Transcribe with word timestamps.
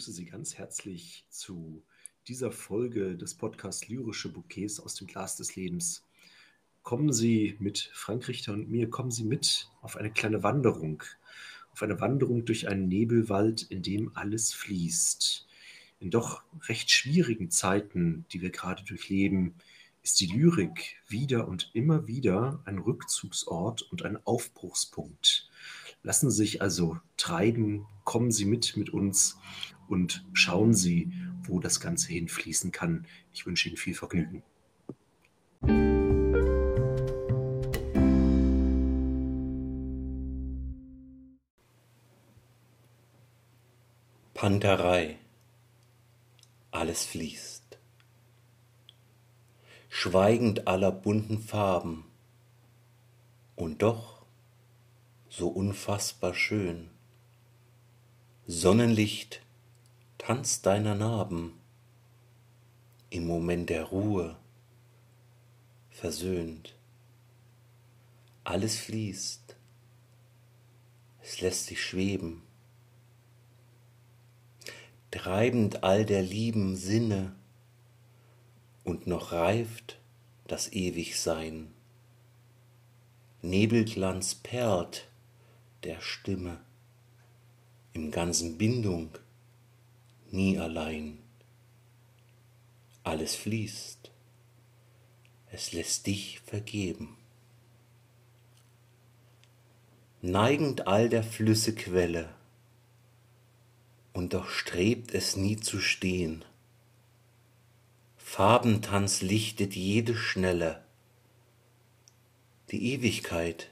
begrüße 0.00 0.12
Sie 0.12 0.24
ganz 0.24 0.56
herzlich 0.56 1.26
zu 1.28 1.82
dieser 2.26 2.52
Folge 2.52 3.18
des 3.18 3.34
Podcasts 3.34 3.86
Lyrische 3.86 4.32
Bouquets 4.32 4.80
aus 4.80 4.94
dem 4.94 5.06
Glas 5.06 5.36
des 5.36 5.56
Lebens. 5.56 6.06
Kommen 6.82 7.12
Sie 7.12 7.58
mit 7.58 7.90
Frank 7.92 8.26
Richter 8.26 8.54
und 8.54 8.70
mir, 8.70 8.88
kommen 8.88 9.10
Sie 9.10 9.24
mit 9.24 9.68
auf 9.82 9.98
eine 9.98 10.10
kleine 10.10 10.42
Wanderung, 10.42 11.02
auf 11.74 11.82
eine 11.82 12.00
Wanderung 12.00 12.46
durch 12.46 12.66
einen 12.66 12.88
Nebelwald, 12.88 13.60
in 13.64 13.82
dem 13.82 14.16
alles 14.16 14.54
fließt. 14.54 15.46
In 15.98 16.10
doch 16.10 16.44
recht 16.66 16.90
schwierigen 16.90 17.50
Zeiten, 17.50 18.24
die 18.32 18.40
wir 18.40 18.48
gerade 18.48 18.82
durchleben, 18.82 19.54
ist 20.02 20.18
die 20.20 20.28
Lyrik 20.28 20.96
wieder 21.08 21.46
und 21.46 21.70
immer 21.74 22.06
wieder 22.06 22.62
ein 22.64 22.78
Rückzugsort 22.78 23.82
und 23.82 24.02
ein 24.06 24.16
Aufbruchspunkt. 24.24 25.49
Lassen 26.02 26.30
Sie 26.30 26.36
sich 26.38 26.62
also 26.62 26.98
treiben, 27.16 27.86
kommen 28.04 28.30
Sie 28.30 28.46
mit 28.46 28.76
mit 28.76 28.90
uns 28.90 29.36
und 29.88 30.24
schauen 30.32 30.72
Sie, 30.72 31.12
wo 31.42 31.60
das 31.60 31.78
Ganze 31.80 32.08
hinfließen 32.12 32.72
kann. 32.72 33.06
Ich 33.32 33.44
wünsche 33.44 33.68
Ihnen 33.68 33.76
viel 33.76 33.94
Vergnügen. 33.94 34.42
Panterei. 44.32 45.18
Alles 46.70 47.04
fließt. 47.04 47.78
Schweigend 49.90 50.66
aller 50.66 50.92
bunten 50.92 51.40
Farben. 51.40 52.06
Und 53.54 53.82
doch 53.82 54.19
so 55.32 55.46
unfassbar 55.46 56.34
schön. 56.34 56.90
Sonnenlicht 58.48 59.42
tanzt 60.18 60.66
deiner 60.66 60.96
Narben 60.96 61.54
im 63.10 63.28
Moment 63.28 63.70
der 63.70 63.84
Ruhe 63.84 64.36
versöhnt. 65.88 66.74
Alles 68.42 68.76
fließt, 68.80 69.54
es 71.22 71.40
lässt 71.40 71.70
dich 71.70 71.80
schweben, 71.80 72.42
treibend 75.12 75.84
all 75.84 76.04
der 76.04 76.22
lieben 76.22 76.74
Sinne, 76.74 77.36
und 78.82 79.06
noch 79.06 79.30
reift 79.30 80.00
das 80.48 80.72
Ewigsein. 80.72 81.72
Nebelglanz 83.42 84.34
perlt 84.34 85.09
der 85.84 86.00
Stimme, 86.00 86.60
im 87.92 88.10
ganzen 88.10 88.58
Bindung, 88.58 89.10
nie 90.30 90.58
allein. 90.58 91.18
Alles 93.02 93.34
fließt, 93.34 94.10
es 95.50 95.72
lässt 95.72 96.06
dich 96.06 96.40
vergeben. 96.40 97.16
Neigend 100.22 100.86
all 100.86 101.08
der 101.08 101.22
Flüsse 101.22 101.74
Quelle, 101.74 102.34
und 104.12 104.34
doch 104.34 104.48
strebt 104.48 105.14
es 105.14 105.36
nie 105.36 105.56
zu 105.56 105.80
stehen. 105.80 106.44
Farbentanz 108.18 109.22
lichtet 109.22 109.74
jede 109.74 110.14
Schnelle, 110.14 110.84
die 112.70 112.92
Ewigkeit 112.92 113.69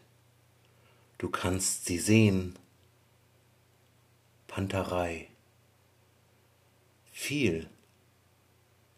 du 1.19 1.29
kannst 1.29 1.87
sie 1.87 1.99
sehen. 1.99 2.59
Panterei. 4.47 5.29
Viel 7.13 7.69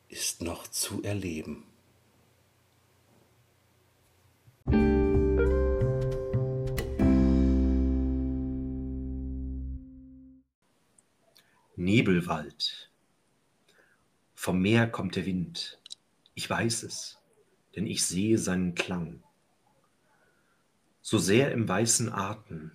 ist 0.09 0.43
noch 0.43 0.69
zu 0.69 1.03
erleben. 1.03 1.65
Nebelwald. 11.77 12.91
Vom 14.35 14.61
Meer 14.61 14.87
kommt 14.87 15.17
der 15.17 15.25
Wind. 15.25 15.81
Ich 16.35 16.49
weiß 16.49 16.83
es, 16.83 17.19
denn 17.75 17.87
ich 17.87 18.05
sehe 18.05 18.39
seinen 18.39 18.75
Klang. 18.75 19.23
So 21.11 21.19
sehr 21.19 21.51
im 21.51 21.67
weißen 21.67 22.13
Atem 22.13 22.71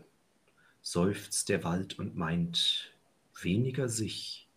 seufzt 0.82 1.48
der 1.48 1.64
Wald 1.64 1.98
und 1.98 2.18
meint 2.18 2.94
weniger 3.42 3.88
sich 3.88 4.50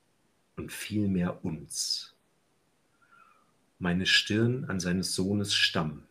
und 0.57 0.73
viel 0.73 1.07
mehr 1.07 1.45
uns. 1.45 2.17
Meine 3.79 4.05
Stirn 4.07 4.65
an 4.65 4.81
seines 4.81 5.15
Sohnes 5.15 5.55
Stamm. 5.55 6.09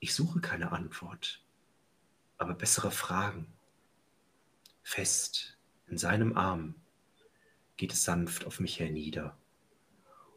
Ich 0.00 0.12
suche 0.12 0.42
keine 0.42 0.72
Antwort, 0.72 1.42
aber 2.36 2.52
bessere 2.52 2.90
Fragen. 2.90 3.46
Fest 4.82 5.56
in 5.86 5.96
seinem 5.96 6.36
Arm 6.36 6.74
geht 7.78 7.94
es 7.94 8.04
sanft 8.04 8.44
auf 8.44 8.60
mich 8.60 8.80
hernieder, 8.80 9.34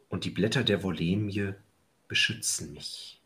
und 0.08 0.24
die 0.24 0.30
Blätter 0.30 0.64
der 0.64 0.82
Volemie 0.82 1.52
beschützen 2.08 2.72
mich. 2.72 3.20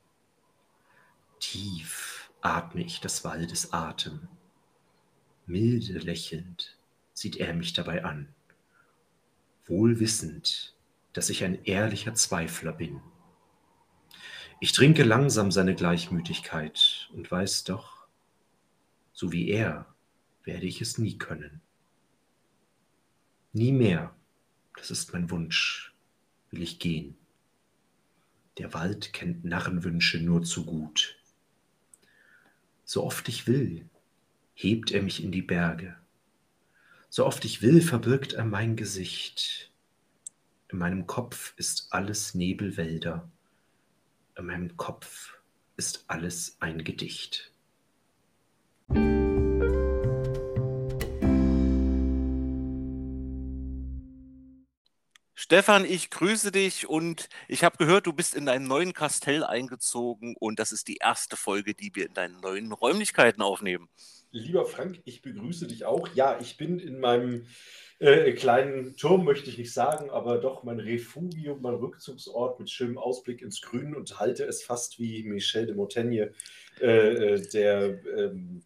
Tief 1.38 2.11
atme 2.42 2.82
ich 2.82 3.00
des 3.00 3.24
Waldes 3.24 3.72
Atem. 3.72 4.28
Milde 5.46 5.98
lächelnd 5.98 6.76
sieht 7.14 7.36
er 7.36 7.54
mich 7.54 7.72
dabei 7.72 8.04
an, 8.04 8.28
wohl 9.66 10.00
wissend, 10.00 10.74
dass 11.12 11.30
ich 11.30 11.44
ein 11.44 11.64
ehrlicher 11.64 12.14
Zweifler 12.14 12.72
bin. 12.72 13.00
Ich 14.60 14.72
trinke 14.72 15.02
langsam 15.02 15.50
seine 15.50 15.74
Gleichmütigkeit 15.74 17.10
und 17.12 17.30
weiß 17.30 17.64
doch, 17.64 18.06
so 19.12 19.32
wie 19.32 19.48
er 19.48 19.92
werde 20.44 20.66
ich 20.66 20.80
es 20.80 20.98
nie 20.98 21.18
können. 21.18 21.60
Nie 23.52 23.72
mehr, 23.72 24.14
das 24.76 24.90
ist 24.90 25.12
mein 25.12 25.30
Wunsch, 25.30 25.94
will 26.50 26.62
ich 26.62 26.78
gehen. 26.78 27.16
Der 28.58 28.72
Wald 28.74 29.12
kennt 29.12 29.44
Narrenwünsche 29.44 30.20
nur 30.20 30.42
zu 30.42 30.64
gut. 30.64 31.21
So 32.92 33.04
oft 33.04 33.26
ich 33.30 33.46
will, 33.46 33.88
hebt 34.52 34.90
er 34.90 35.02
mich 35.02 35.24
in 35.24 35.32
die 35.32 35.40
Berge. 35.40 35.96
So 37.08 37.24
oft 37.24 37.42
ich 37.46 37.62
will, 37.62 37.80
verbirgt 37.80 38.34
er 38.34 38.44
mein 38.44 38.76
Gesicht. 38.76 39.72
In 40.68 40.76
meinem 40.76 41.06
Kopf 41.06 41.54
ist 41.56 41.86
alles 41.88 42.34
Nebelwälder. 42.34 43.30
In 44.36 44.44
meinem 44.44 44.76
Kopf 44.76 45.38
ist 45.78 46.04
alles 46.08 46.58
ein 46.60 46.84
Gedicht. 46.84 47.51
Stefan, 55.52 55.84
ich 55.84 56.08
grüße 56.08 56.50
dich 56.50 56.88
und 56.88 57.28
ich 57.46 57.62
habe 57.62 57.76
gehört, 57.76 58.06
du 58.06 58.14
bist 58.14 58.34
in 58.34 58.46
deinen 58.46 58.66
neuen 58.66 58.94
Kastell 58.94 59.44
eingezogen 59.44 60.34
und 60.40 60.58
das 60.58 60.72
ist 60.72 60.88
die 60.88 60.96
erste 60.96 61.36
Folge, 61.36 61.74
die 61.74 61.94
wir 61.94 62.06
in 62.06 62.14
deinen 62.14 62.40
neuen 62.40 62.72
Räumlichkeiten 62.72 63.42
aufnehmen. 63.42 63.90
Lieber 64.30 64.64
Frank, 64.64 65.02
ich 65.04 65.20
begrüße 65.20 65.66
dich 65.66 65.84
auch. 65.84 66.08
Ja, 66.14 66.38
ich 66.40 66.56
bin 66.56 66.78
in 66.78 67.00
meinem 67.00 67.44
äh, 67.98 68.32
kleinen 68.32 68.96
Turm, 68.96 69.26
möchte 69.26 69.50
ich 69.50 69.58
nicht 69.58 69.74
sagen, 69.74 70.08
aber 70.08 70.38
doch 70.38 70.62
mein 70.62 70.80
Refugium, 70.80 71.60
mein 71.60 71.74
Rückzugsort 71.74 72.58
mit 72.58 72.70
schönem 72.70 72.96
Ausblick 72.96 73.42
ins 73.42 73.60
Grün 73.60 73.94
und 73.94 74.18
halte 74.18 74.44
es 74.44 74.62
fast 74.62 74.98
wie 74.98 75.22
Michel 75.22 75.66
de 75.66 75.74
Montaigne, 75.74 76.32
äh, 76.80 76.86
äh 76.86 77.48
der 77.52 78.02
ähm, 78.16 78.62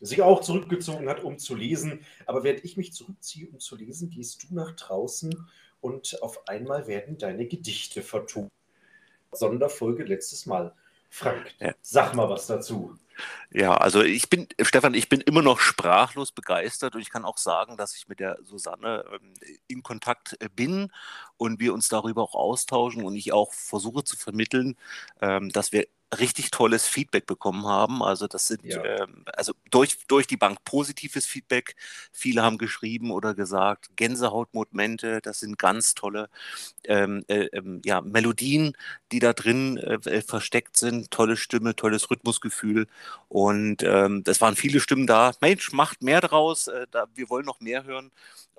sich 0.00 0.22
auch 0.22 0.40
zurückgezogen 0.40 1.06
hat, 1.10 1.22
um 1.22 1.38
zu 1.38 1.54
lesen. 1.54 2.00
Aber 2.24 2.44
während 2.44 2.64
ich 2.64 2.78
mich 2.78 2.94
zurückziehe, 2.94 3.46
um 3.48 3.58
zu 3.58 3.76
lesen, 3.76 4.08
gehst 4.08 4.42
du 4.42 4.54
nach 4.54 4.74
draußen 4.74 5.34
und 5.80 6.22
auf 6.22 6.48
einmal 6.48 6.86
werden 6.86 7.18
deine 7.18 7.46
Gedichte 7.46 8.02
vertont. 8.02 8.50
Sonderfolge 9.32 10.04
letztes 10.04 10.46
Mal. 10.46 10.74
Frank, 11.10 11.54
ja. 11.58 11.74
sag 11.82 12.14
mal 12.14 12.28
was 12.28 12.46
dazu. 12.46 12.96
Ja, 13.50 13.74
also 13.74 14.02
ich 14.02 14.30
bin, 14.30 14.48
Stefan, 14.62 14.94
ich 14.94 15.08
bin 15.08 15.20
immer 15.20 15.42
noch 15.42 15.58
sprachlos 15.58 16.32
begeistert 16.32 16.94
und 16.94 17.00
ich 17.00 17.10
kann 17.10 17.24
auch 17.24 17.36
sagen, 17.36 17.76
dass 17.76 17.96
ich 17.96 18.08
mit 18.08 18.20
der 18.20 18.38
Susanne 18.42 19.04
ähm, 19.12 19.34
in 19.66 19.82
Kontakt 19.82 20.36
äh, 20.40 20.48
bin 20.48 20.92
und 21.36 21.60
wir 21.60 21.74
uns 21.74 21.88
darüber 21.88 22.22
auch 22.22 22.34
austauschen 22.34 23.04
und 23.04 23.16
ich 23.16 23.32
auch 23.32 23.52
versuche 23.52 24.04
zu 24.04 24.16
vermitteln, 24.16 24.76
ähm, 25.20 25.50
dass 25.50 25.72
wir 25.72 25.86
richtig 26.18 26.50
tolles 26.50 26.86
Feedback 26.86 27.26
bekommen 27.26 27.66
haben. 27.66 28.02
Also 28.02 28.26
das 28.26 28.46
sind 28.48 28.64
Ja. 28.64 28.82
ähm, 28.84 29.24
also 29.32 29.52
durch, 29.70 29.98
durch 30.08 30.26
die 30.26 30.36
Bank 30.36 30.64
positives 30.64 31.26
Feedback. 31.26 31.76
Viele 32.12 32.42
haben 32.42 32.58
geschrieben 32.58 33.10
oder 33.10 33.34
gesagt, 33.34 33.90
Gänsehautmomente, 33.96 35.20
das 35.22 35.40
sind 35.40 35.58
ganz 35.58 35.94
tolle 35.94 36.28
ähm, 36.84 37.24
äh, 37.28 37.46
ähm, 37.52 37.80
ja, 37.84 38.00
Melodien, 38.00 38.74
die 39.12 39.18
da 39.18 39.32
drin 39.32 39.76
äh, 39.78 39.94
äh, 40.10 40.22
versteckt 40.22 40.76
sind. 40.76 41.10
Tolle 41.10 41.36
Stimme, 41.36 41.76
tolles 41.76 42.10
Rhythmusgefühl. 42.10 42.86
Und 43.28 43.82
ähm, 43.82 44.22
es 44.26 44.40
waren 44.40 44.56
viele 44.56 44.80
Stimmen 44.80 45.06
da. 45.06 45.32
Mensch, 45.40 45.72
macht 45.72 46.02
mehr 46.02 46.20
draus. 46.20 46.68
Äh, 46.68 46.86
da, 46.90 47.06
wir 47.14 47.28
wollen 47.30 47.46
noch 47.46 47.60
mehr 47.60 47.84
hören. 47.84 48.10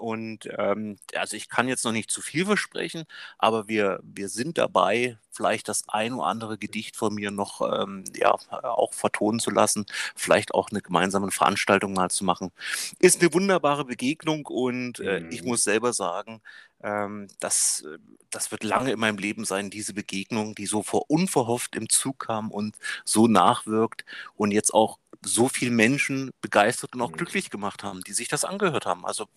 Und 0.02 0.50
ähm, 0.58 0.98
also 1.16 1.38
ich 1.38 1.48
kann 1.50 1.68
jetzt 1.68 1.86
noch 1.86 1.92
nicht 1.92 2.10
zu 2.12 2.22
viel 2.22 2.46
versprechen, 2.46 3.06
aber 3.38 3.68
wir, 3.68 4.00
wir 4.04 4.30
sind 4.30 4.58
dabei, 4.58 5.18
vielleicht 5.30 5.68
das 5.70 5.84
ein 5.90 6.14
oder 6.14 6.26
andere 6.28 6.58
Gedicht 6.58 6.96
von 6.96 7.14
mir 7.14 7.32
noch 7.32 7.62
ähm, 7.62 8.04
ja, 8.16 8.32
auch 8.52 8.94
vertonen 8.94 9.40
zu 9.40 9.52
lassen, 9.52 9.86
vielleicht 10.16 10.54
auch 10.54 10.72
eine 10.72 10.82
gemeinsame 10.82 11.32
Veranstaltung 11.32 11.94
mal 11.94 12.10
zu 12.10 12.26
machen. 12.26 12.52
Ist 13.00 13.22
eine 13.22 13.34
wunderbare 13.34 13.86
Begegnung 13.86 14.46
und 14.48 15.00
äh, 15.00 15.22
ich 15.30 15.44
Mhm. 15.44 15.46
muss 15.46 15.64
selber 15.64 15.94
sagen, 15.94 16.42
ähm, 16.84 17.28
das, 17.40 17.84
äh, 17.88 17.98
das 18.30 18.52
wird 18.52 18.64
lange 18.64 18.92
in 18.92 19.00
meinem 19.00 19.18
Leben 19.18 19.46
sein, 19.46 19.70
diese 19.70 19.94
Begegnung, 19.94 20.56
die 20.56 20.66
so 20.66 20.84
vor 20.84 21.10
unverhofft 21.10 21.76
im 21.76 21.90
Zug 21.90 22.20
kam 22.20 22.52
und 22.52 22.78
so 23.06 23.28
nachwirkt 23.28 24.06
und 24.36 24.52
jetzt 24.52 24.74
auch 24.74 25.00
so 25.24 25.48
viele 25.50 25.72
Menschen 25.72 26.32
begeistert 26.42 26.94
und 26.96 27.02
auch 27.02 27.12
Mhm. 27.12 27.16
glücklich 27.16 27.50
gemacht 27.50 27.84
haben, 27.84 28.02
die 28.02 28.14
sich 28.14 28.28
das 28.28 28.44
angehört 28.46 28.86
haben. 28.86 29.06
Also 29.06 29.28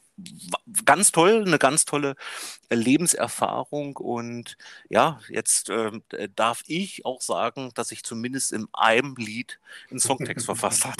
ganz 0.84 1.12
toll, 1.12 1.44
eine 1.46 1.58
ganz 1.58 1.84
tolle 1.84 2.14
äh, 2.68 2.74
Lebenserfahrung 2.76 3.96
und 3.96 4.56
ja, 4.88 5.20
jetzt 5.28 5.70
ähm, 5.70 6.02
äh, 6.12 6.28
darf 6.34 6.62
ich 6.66 7.04
auch 7.04 7.20
sagen, 7.22 7.70
dass 7.74 7.92
ich 7.92 8.04
zumindest 8.04 8.52
in 8.52 8.68
einem 8.72 9.14
Lied 9.16 9.58
einen 9.90 10.00
Songtext 10.00 10.46
verfasst 10.46 10.84
habe. 10.86 10.96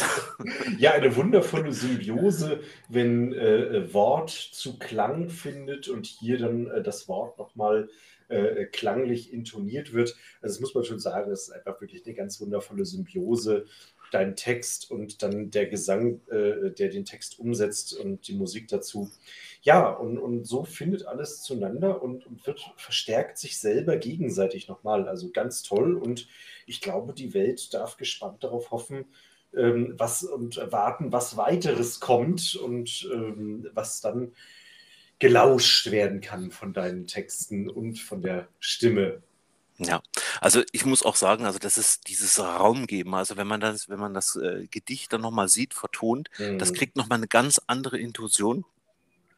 Ja, 0.78 0.92
eine 0.92 1.14
wundervolle 1.16 1.72
Symbiose, 1.72 2.60
wenn 2.88 3.32
äh, 3.32 3.92
Wort 3.94 4.30
zu 4.30 4.78
Klang 4.78 5.28
findet 5.30 5.88
und 5.88 6.06
hier 6.06 6.38
dann 6.38 6.66
äh, 6.68 6.82
das 6.82 7.08
Wort 7.08 7.38
nochmal 7.38 7.88
äh, 8.28 8.64
klanglich 8.66 9.32
intoniert 9.32 9.92
wird. 9.92 10.16
Also 10.40 10.54
das 10.54 10.60
muss 10.60 10.74
man 10.74 10.84
schon 10.84 10.98
sagen, 10.98 11.30
das 11.30 11.42
ist 11.44 11.50
einfach 11.50 11.80
wirklich 11.80 12.04
eine 12.04 12.14
ganz 12.14 12.40
wundervolle 12.40 12.84
Symbiose. 12.84 13.66
Dein 14.14 14.36
Text 14.36 14.92
und 14.92 15.24
dann 15.24 15.50
der 15.50 15.66
Gesang, 15.66 16.20
äh, 16.30 16.70
der 16.70 16.88
den 16.88 17.04
Text 17.04 17.40
umsetzt 17.40 17.98
und 17.98 18.28
die 18.28 18.34
Musik 18.34 18.68
dazu. 18.68 19.10
Ja, 19.62 19.90
und, 19.90 20.18
und 20.18 20.44
so 20.44 20.62
findet 20.62 21.04
alles 21.06 21.42
zueinander 21.42 22.00
und, 22.00 22.24
und 22.24 22.46
wird 22.46 22.60
verstärkt 22.76 23.38
sich 23.38 23.58
selber 23.58 23.96
gegenseitig 23.96 24.68
nochmal. 24.68 25.08
Also 25.08 25.30
ganz 25.32 25.64
toll. 25.64 25.96
Und 25.96 26.28
ich 26.64 26.80
glaube, 26.80 27.12
die 27.12 27.34
Welt 27.34 27.74
darf 27.74 27.96
gespannt 27.96 28.44
darauf 28.44 28.70
hoffen, 28.70 29.06
ähm, 29.52 29.94
was 29.96 30.22
und 30.22 30.58
erwarten, 30.58 31.10
was 31.10 31.36
weiteres 31.36 31.98
kommt 31.98 32.54
und 32.54 33.08
ähm, 33.12 33.68
was 33.74 34.00
dann 34.00 34.30
gelauscht 35.18 35.90
werden 35.90 36.20
kann 36.20 36.52
von 36.52 36.72
deinen 36.72 37.08
Texten 37.08 37.68
und 37.68 37.98
von 37.98 38.22
der 38.22 38.46
Stimme. 38.60 39.22
Ja, 39.78 40.02
also 40.40 40.62
ich 40.72 40.84
muss 40.84 41.02
auch 41.04 41.16
sagen, 41.16 41.46
also 41.46 41.58
das 41.58 41.78
ist 41.78 42.08
dieses 42.08 42.38
Raum 42.38 42.86
geben. 42.86 43.14
Also 43.14 43.36
wenn 43.36 43.46
man 43.48 43.60
das, 43.60 43.88
wenn 43.88 43.98
man 43.98 44.14
das 44.14 44.36
äh, 44.36 44.66
Gedicht 44.70 45.12
dann 45.12 45.20
nochmal 45.22 45.48
sieht, 45.48 45.74
vertont, 45.74 46.28
das 46.58 46.72
Mhm. 46.72 46.74
kriegt 46.74 46.96
nochmal 46.96 47.18
eine 47.18 47.26
ganz 47.28 47.60
andere 47.66 47.98
Intuition. 47.98 48.64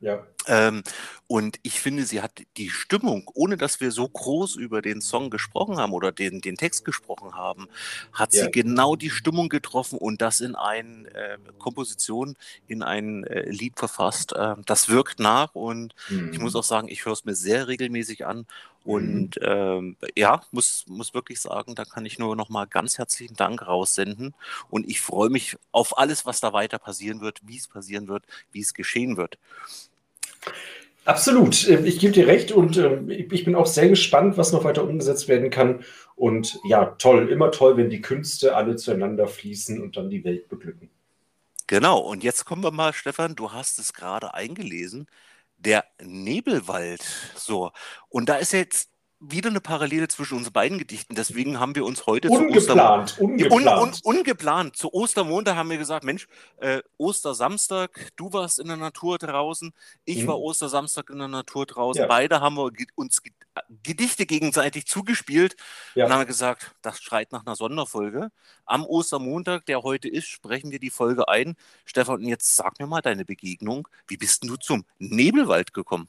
Ja, 0.01 0.27
Ähm, 0.49 0.85
und 1.27 1.59
ich 1.65 1.81
finde, 1.81 2.05
sie 2.07 2.23
hat 2.23 2.43
die 2.57 2.71
Stimmung, 2.71 3.29
ohne 3.35 3.57
dass 3.57 3.81
wir 3.81 3.91
so 3.91 4.09
groß 4.09 4.55
über 4.57 4.81
den 4.81 5.01
Song 5.01 5.29
gesprochen 5.31 5.79
haben 5.79 5.93
oder 5.93 6.13
den, 6.13 6.41
den 6.41 6.57
Text 6.57 6.85
gesprochen 6.85 7.35
haben, 7.35 7.67
hat 8.13 8.33
Ja. 8.33 8.47
sie 8.47 8.51
genau 8.51 8.95
die 8.95 9.11
Stimmung 9.11 9.49
getroffen 9.49 9.99
und 9.99 10.21
das 10.23 10.41
in 10.41 10.55
eine 10.55 11.09
äh, 11.15 11.39
Komposition, 11.59 12.37
in 12.67 12.85
ein 12.85 13.25
äh, 13.25 13.51
Lied 13.51 13.77
verfasst. 13.79 14.35
Ähm, 14.37 14.63
das 14.67 14.89
wirkt 14.89 15.19
nach 15.19 15.55
und 15.57 15.95
ich 16.31 16.39
muss 16.39 16.55
Mhm. 16.55 16.57
auch 16.57 16.63
sagen, 16.65 16.87
ich 16.89 17.05
höre 17.07 17.15
es 17.15 17.25
mir 17.25 17.35
sehr 17.35 17.67
regelmäßig 17.67 18.25
an 18.25 18.47
und 18.87 19.33
ähm, 19.43 19.97
ja, 20.15 20.43
muss, 20.53 20.85
muss 20.87 21.13
wirklich 21.13 21.41
sagen, 21.41 21.75
da 21.75 21.85
kann 21.85 22.07
ich 22.07 22.21
nur 22.21 22.37
noch 22.37 22.49
mal 22.49 22.67
ganz 22.67 22.99
herzlichen 22.99 23.35
Dank 23.35 23.67
raussenden 23.67 24.33
und 24.71 24.89
ich 24.89 25.01
freue 25.01 25.29
mich 25.29 25.57
auf 25.73 25.99
alles, 25.99 26.25
was 26.25 26.41
da 26.41 26.53
weiter 26.53 26.79
passieren 26.79 27.21
wird, 27.21 27.41
wie 27.45 27.57
es 27.57 27.67
passieren 27.67 28.07
wird, 28.07 28.25
wie 28.53 28.61
es 28.61 28.75
geschehen 28.75 29.17
wird. 29.17 29.39
Absolut, 31.05 31.69
Ähm, 31.69 31.85
ich 31.85 31.99
gebe 31.99 32.13
dir 32.13 32.29
recht 32.29 32.53
und 32.53 32.77
ähm, 32.77 33.11
ich 33.11 33.45
bin 33.45 33.57
auch 33.57 33.67
sehr 33.67 33.89
gespannt, 33.89 34.37
was 34.37 34.53
noch 34.53 34.65
weiter 34.65 34.85
umgesetzt 34.85 35.27
werden 35.27 35.51
kann. 35.51 35.85
Und 36.15 36.59
ja, 36.65 36.87
toll, 36.99 37.29
immer 37.29 37.51
toll, 37.51 37.77
wenn 37.77 37.91
die 37.91 38.01
Künste 38.01 38.57
alle 38.57 38.77
zueinander 38.77 39.27
fließen 39.27 39.83
und 39.83 39.97
dann 39.97 40.11
die 40.11 40.25
Welt 40.25 40.49
beglücken. 40.49 40.91
Genau, 41.69 41.99
und 41.99 42.23
jetzt 42.23 42.45
kommen 42.45 42.63
wir 42.63 42.71
mal, 42.71 42.93
Stefan, 42.93 43.35
du 43.35 43.53
hast 43.53 43.81
es 43.81 43.93
gerade 43.93 44.35
eingelesen, 44.35 45.09
der 45.59 45.85
Nebelwald. 46.03 47.03
So, 47.37 47.73
und 48.09 48.29
da 48.29 48.37
ist 48.37 48.53
jetzt 48.53 48.91
wieder 49.31 49.51
eine 49.51 49.61
Parallele 49.61 50.09
zwischen 50.09 50.39
uns 50.39 50.51
beiden 50.51 50.79
Gedichten. 50.79 51.15
Deswegen 51.15 51.59
haben 51.61 51.75
wir 51.75 51.85
uns 51.85 52.07
heute 52.07 52.29
zu 52.29 52.35
Ostern 52.35 52.79
Ungeplant, 52.79 53.17
Un, 53.21 53.31
un, 53.31 53.33
ungeplant. 53.51 54.01
ungeplant. 54.05 54.77
Zu 54.77 54.93
Ostermontag 54.95 55.57
haben 55.57 55.71
wir 55.71 55.79
gesagt, 55.79 56.05
Mensch, 56.05 56.29
äh, 56.59 56.81
Ostersamstag, 56.99 58.13
du 58.17 58.33
warst 58.33 58.59
in 58.59 58.69
der 58.69 58.77
Natur 58.77 59.19
draußen, 59.19 59.73
ich 60.05 60.23
Mhm. 60.23 60.27
war 60.29 60.39
Ostersamstag 60.41 61.11
in 61.11 61.19
der 61.19 61.29
Natur 61.29 61.67
draußen. 61.67 62.03
Ja. 62.03 62.09
Beide 62.09 62.41
haben 62.41 62.57
wir 62.57 62.71
uns 62.95 63.23
ge 63.23 63.33
Gedichte 63.83 64.27
gegenseitig 64.27 64.85
zugespielt 64.87 65.57
Ja. 65.95 66.05
und 66.05 66.13
haben 66.13 66.27
gesagt, 66.27 66.73
das 66.83 67.01
schreit 67.01 67.33
nach 67.33 67.47
einer 67.47 67.57
Sonderfolge. 67.57 68.29
Am 68.67 68.85
Ostermontag, 68.85 69.65
der 69.65 69.83
heute 69.83 70.09
ist, 70.09 70.29
sprechen 70.29 70.71
wir 70.73 70.79
die 70.79 70.91
Folge 70.91 71.29
ein. 71.29 71.57
Stefan, 71.87 72.21
jetzt 72.21 72.55
sag 72.55 72.79
mir 72.79 72.87
mal 72.87 73.01
deine 73.01 73.25
Begegnung. 73.25 73.89
Wie 74.09 74.19
bist 74.19 74.43
denn 74.43 74.51
du 74.51 74.57
zum 74.57 74.85
Nebelwald 74.99 75.73
gekommen? 75.73 76.07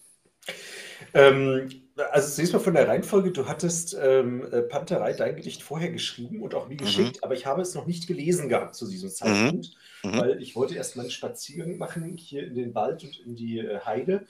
Ähm, 1.14 1.70
also 2.12 2.30
zunächst 2.34 2.54
mal 2.54 2.60
von 2.60 2.74
der 2.74 2.88
Reihenfolge, 2.88 3.32
du 3.32 3.48
hattest 3.48 3.98
ähm, 4.00 4.44
äh, 4.52 4.62
Panterei 4.62 5.14
dein 5.14 5.36
Gedicht 5.36 5.64
vorher 5.64 5.92
geschrieben 5.92 6.42
und 6.42 6.54
auch 6.56 6.68
mir 6.68 6.76
Mhm. 6.76 6.78
geschickt, 6.78 7.24
aber 7.24 7.34
ich 7.34 7.46
habe 7.46 7.62
es 7.62 7.74
noch 7.76 7.88
nicht 7.88 8.08
gelesen 8.08 8.50
gehabt 8.50 8.76
zu 8.76 8.88
diesem 8.88 9.10
Zeitpunkt, 9.10 9.72
Mhm. 10.04 10.12
weil 10.16 10.42
ich 10.42 10.56
wollte 10.56 10.76
erst 10.76 10.96
mal 10.96 11.04
einen 11.04 11.12
Spaziergang 11.12 11.78
machen 11.78 12.18
hier 12.18 12.46
in 12.46 12.56
den 12.56 12.76
Wald 12.76 13.04
und 13.04 13.20
in 13.20 13.36
die 13.36 13.60
äh, 13.60 13.80
Heide 13.80 14.26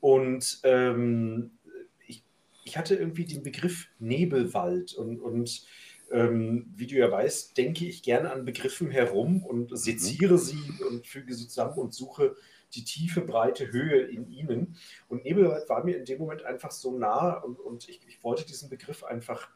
und 0.00 0.60
ähm, 0.64 1.58
ich, 2.06 2.24
ich 2.64 2.76
hatte 2.76 2.94
irgendwie 2.94 3.24
den 3.24 3.42
Begriff 3.42 3.88
Nebelwald 3.98 4.94
und, 4.94 5.20
und 5.20 5.64
ähm, 6.10 6.66
wie 6.76 6.86
du 6.86 6.96
ja 6.96 7.10
weißt, 7.10 7.56
denke 7.56 7.86
ich 7.86 8.02
gerne 8.02 8.32
an 8.32 8.44
Begriffen 8.44 8.90
herum 8.90 9.42
und 9.44 9.76
seziere 9.78 10.38
sie 10.38 10.58
und 10.90 11.06
füge 11.06 11.34
sie 11.34 11.48
zusammen 11.48 11.78
und 11.78 11.94
suche 11.94 12.36
die 12.74 12.84
tiefe, 12.84 13.20
breite 13.20 13.70
Höhe 13.70 14.02
in 14.02 14.30
ihnen. 14.30 14.76
Und 15.08 15.24
Nebelwald 15.24 15.68
war 15.68 15.84
mir 15.84 15.96
in 15.96 16.04
dem 16.04 16.18
Moment 16.18 16.44
einfach 16.44 16.70
so 16.70 16.96
nah 16.96 17.34
und, 17.34 17.60
und 17.60 17.88
ich, 17.88 18.00
ich 18.06 18.22
wollte 18.22 18.46
diesen 18.46 18.68
Begriff 18.68 19.04
einfach 19.04 19.48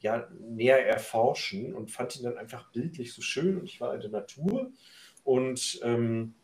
ja, 0.00 0.28
näher 0.40 0.84
erforschen 0.86 1.74
und 1.74 1.90
fand 1.90 2.16
ihn 2.16 2.24
dann 2.24 2.38
einfach 2.38 2.70
bildlich 2.72 3.12
so 3.12 3.22
schön. 3.22 3.58
Und 3.58 3.64
ich 3.64 3.80
war 3.80 3.94
in 3.94 4.00
der 4.00 4.10
Natur 4.10 4.70
und 5.24 5.80
ähm, 5.82 6.34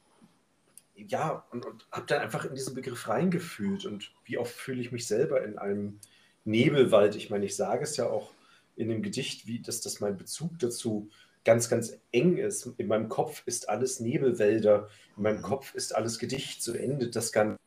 ja, 0.94 1.44
und, 1.50 1.64
und 1.64 1.86
habe 1.92 2.06
dann 2.06 2.22
einfach 2.22 2.44
in 2.44 2.54
diesen 2.54 2.74
Begriff 2.74 3.08
reingefühlt. 3.08 3.84
Und 3.84 4.12
wie 4.24 4.38
oft 4.38 4.54
fühle 4.54 4.80
ich 4.80 4.92
mich 4.92 5.06
selber 5.06 5.44
in 5.44 5.58
einem 5.58 6.00
Nebelwald? 6.44 7.14
Ich 7.16 7.30
meine, 7.30 7.44
ich 7.44 7.56
sage 7.56 7.84
es 7.84 7.96
ja 7.96 8.08
auch 8.08 8.32
in 8.76 8.88
dem 8.88 9.02
Gedicht, 9.02 9.46
wie 9.46 9.60
dass 9.60 9.80
das 9.80 10.00
mein 10.00 10.16
Bezug 10.16 10.58
dazu 10.58 11.10
ganz, 11.48 11.70
ganz 11.70 11.98
eng 12.12 12.36
ist. 12.36 12.66
In 12.76 12.88
meinem 12.88 13.08
Kopf 13.08 13.42
ist 13.46 13.70
alles 13.70 14.00
Nebelwälder, 14.00 14.90
in 15.16 15.22
meinem 15.22 15.40
Kopf 15.40 15.74
ist 15.74 15.96
alles 15.96 16.18
Gedicht, 16.18 16.62
so 16.62 16.74
endet 16.74 17.16
das 17.16 17.32
Ganze. 17.32 17.58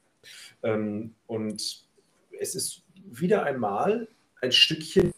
Ähm, 0.62 1.16
und 1.26 1.88
es 2.40 2.54
ist 2.54 2.84
wieder 2.94 3.42
einmal 3.42 4.08
ein 4.40 4.52
Stückchen 4.52 5.12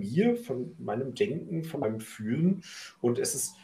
mir, 0.00 0.34
von 0.36 0.74
meinem 0.80 1.14
Denken, 1.14 1.62
von 1.62 1.78
meinem 1.78 2.00
Fühlen. 2.00 2.64
Und 3.00 3.20
es 3.20 3.36
ist 3.36 3.54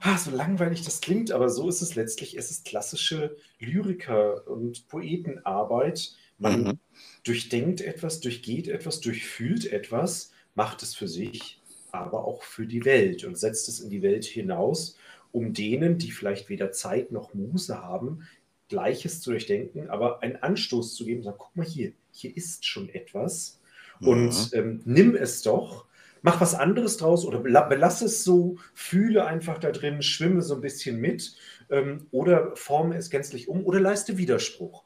ah, 0.00 0.16
so 0.16 0.30
langweilig 0.30 0.80
das 0.80 1.02
klingt, 1.02 1.30
aber 1.30 1.50
so 1.50 1.68
ist 1.68 1.82
es 1.82 1.94
letztlich. 1.94 2.38
Es 2.38 2.50
ist 2.50 2.64
klassische 2.64 3.36
Lyriker- 3.58 4.48
und 4.48 4.88
Poetenarbeit. 4.88 6.16
Man 6.38 6.62
Mhm. 6.62 6.78
durchdenkt 7.22 7.82
etwas, 7.82 8.20
durchgeht 8.20 8.68
etwas, 8.68 9.02
durchfühlt 9.02 9.70
etwas, 9.70 10.32
macht 10.54 10.82
es 10.82 10.94
für 10.94 11.06
sich, 11.08 11.60
aber 11.98 12.24
auch 12.24 12.42
für 12.42 12.66
die 12.66 12.84
Welt 12.84 13.24
und 13.24 13.38
setzt 13.38 13.68
es 13.68 13.80
in 13.80 13.90
die 13.90 14.02
Welt 14.02 14.24
hinaus, 14.24 14.96
um 15.32 15.52
denen, 15.52 15.98
die 15.98 16.10
vielleicht 16.10 16.48
weder 16.48 16.72
Zeit 16.72 17.12
noch 17.12 17.34
Muße 17.34 17.82
haben, 17.82 18.26
Gleiches 18.68 19.20
zu 19.20 19.30
durchdenken, 19.30 19.90
aber 19.90 20.22
einen 20.22 20.36
Anstoß 20.36 20.94
zu 20.94 21.04
geben, 21.04 21.22
sagen, 21.22 21.36
guck 21.38 21.54
mal 21.56 21.66
hier, 21.66 21.92
hier 22.10 22.36
ist 22.36 22.64
schon 22.64 22.88
etwas. 22.88 23.60
Und 24.00 24.50
ähm, 24.52 24.82
nimm 24.84 25.14
es 25.14 25.42
doch, 25.42 25.86
mach 26.22 26.40
was 26.40 26.54
anderes 26.54 26.96
draus 26.96 27.24
oder 27.24 27.38
bela- 27.38 27.68
belass 27.68 28.02
es 28.02 28.24
so, 28.24 28.58
fühle 28.74 29.24
einfach 29.24 29.58
da 29.58 29.70
drin, 29.70 30.02
schwimme 30.02 30.42
so 30.42 30.56
ein 30.56 30.60
bisschen 30.60 31.00
mit 31.00 31.36
ähm, 31.70 32.06
oder 32.10 32.54
forme 32.56 32.96
es 32.96 33.08
gänzlich 33.10 33.48
um 33.48 33.64
oder 33.64 33.80
leiste 33.80 34.18
Widerspruch. 34.18 34.84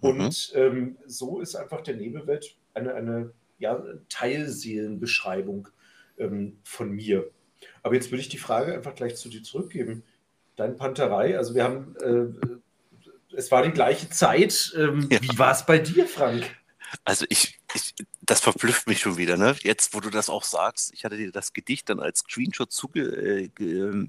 Und 0.00 0.52
ähm, 0.54 0.96
so 1.06 1.40
ist 1.40 1.54
einfach 1.56 1.82
der 1.82 1.96
Nebelwelt 1.96 2.56
eine, 2.74 2.94
eine 2.94 3.32
ja, 3.58 3.82
Teilseelenbeschreibung 4.08 5.68
ähm, 6.20 6.58
von 6.62 6.92
mir. 6.92 7.30
Aber 7.82 7.94
jetzt 7.94 8.10
würde 8.10 8.22
ich 8.22 8.28
die 8.28 8.38
Frage 8.38 8.74
einfach 8.74 8.94
gleich 8.94 9.16
zu 9.16 9.28
dir 9.28 9.42
zurückgeben. 9.42 10.04
Dein 10.56 10.76
Panterei, 10.76 11.36
also 11.36 11.54
wir 11.54 11.64
haben, 11.64 11.96
äh, 11.96 13.36
es 13.36 13.50
war 13.50 13.62
die 13.62 13.70
gleiche 13.70 14.08
Zeit. 14.10 14.72
Ähm, 14.76 15.08
ja. 15.10 15.20
Wie 15.22 15.38
war 15.38 15.52
es 15.52 15.64
bei 15.64 15.78
dir, 15.78 16.06
Frank? 16.06 16.44
Also 17.04 17.24
ich, 17.28 17.58
ich, 17.74 17.94
das 18.30 18.40
verblüfft 18.40 18.86
mich 18.86 19.00
schon 19.00 19.16
wieder, 19.16 19.36
ne? 19.36 19.56
Jetzt, 19.62 19.92
wo 19.92 19.98
du 19.98 20.08
das 20.08 20.30
auch 20.30 20.44
sagst, 20.44 20.92
ich 20.94 21.04
hatte 21.04 21.16
dir 21.16 21.32
das 21.32 21.52
Gedicht 21.52 21.88
dann 21.88 21.98
als 21.98 22.20
Screenshot 22.20 22.70
zugeschrieben 22.70 23.50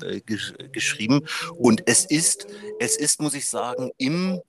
äh, 0.03 1.25
äh, 1.25 1.49
und 1.57 1.81
es 1.87 2.05
ist, 2.05 2.45
es 2.79 2.97
ist, 2.97 3.19
muss 3.19 3.33
ich 3.33 3.47
sagen, 3.47 3.89
im 3.97 4.39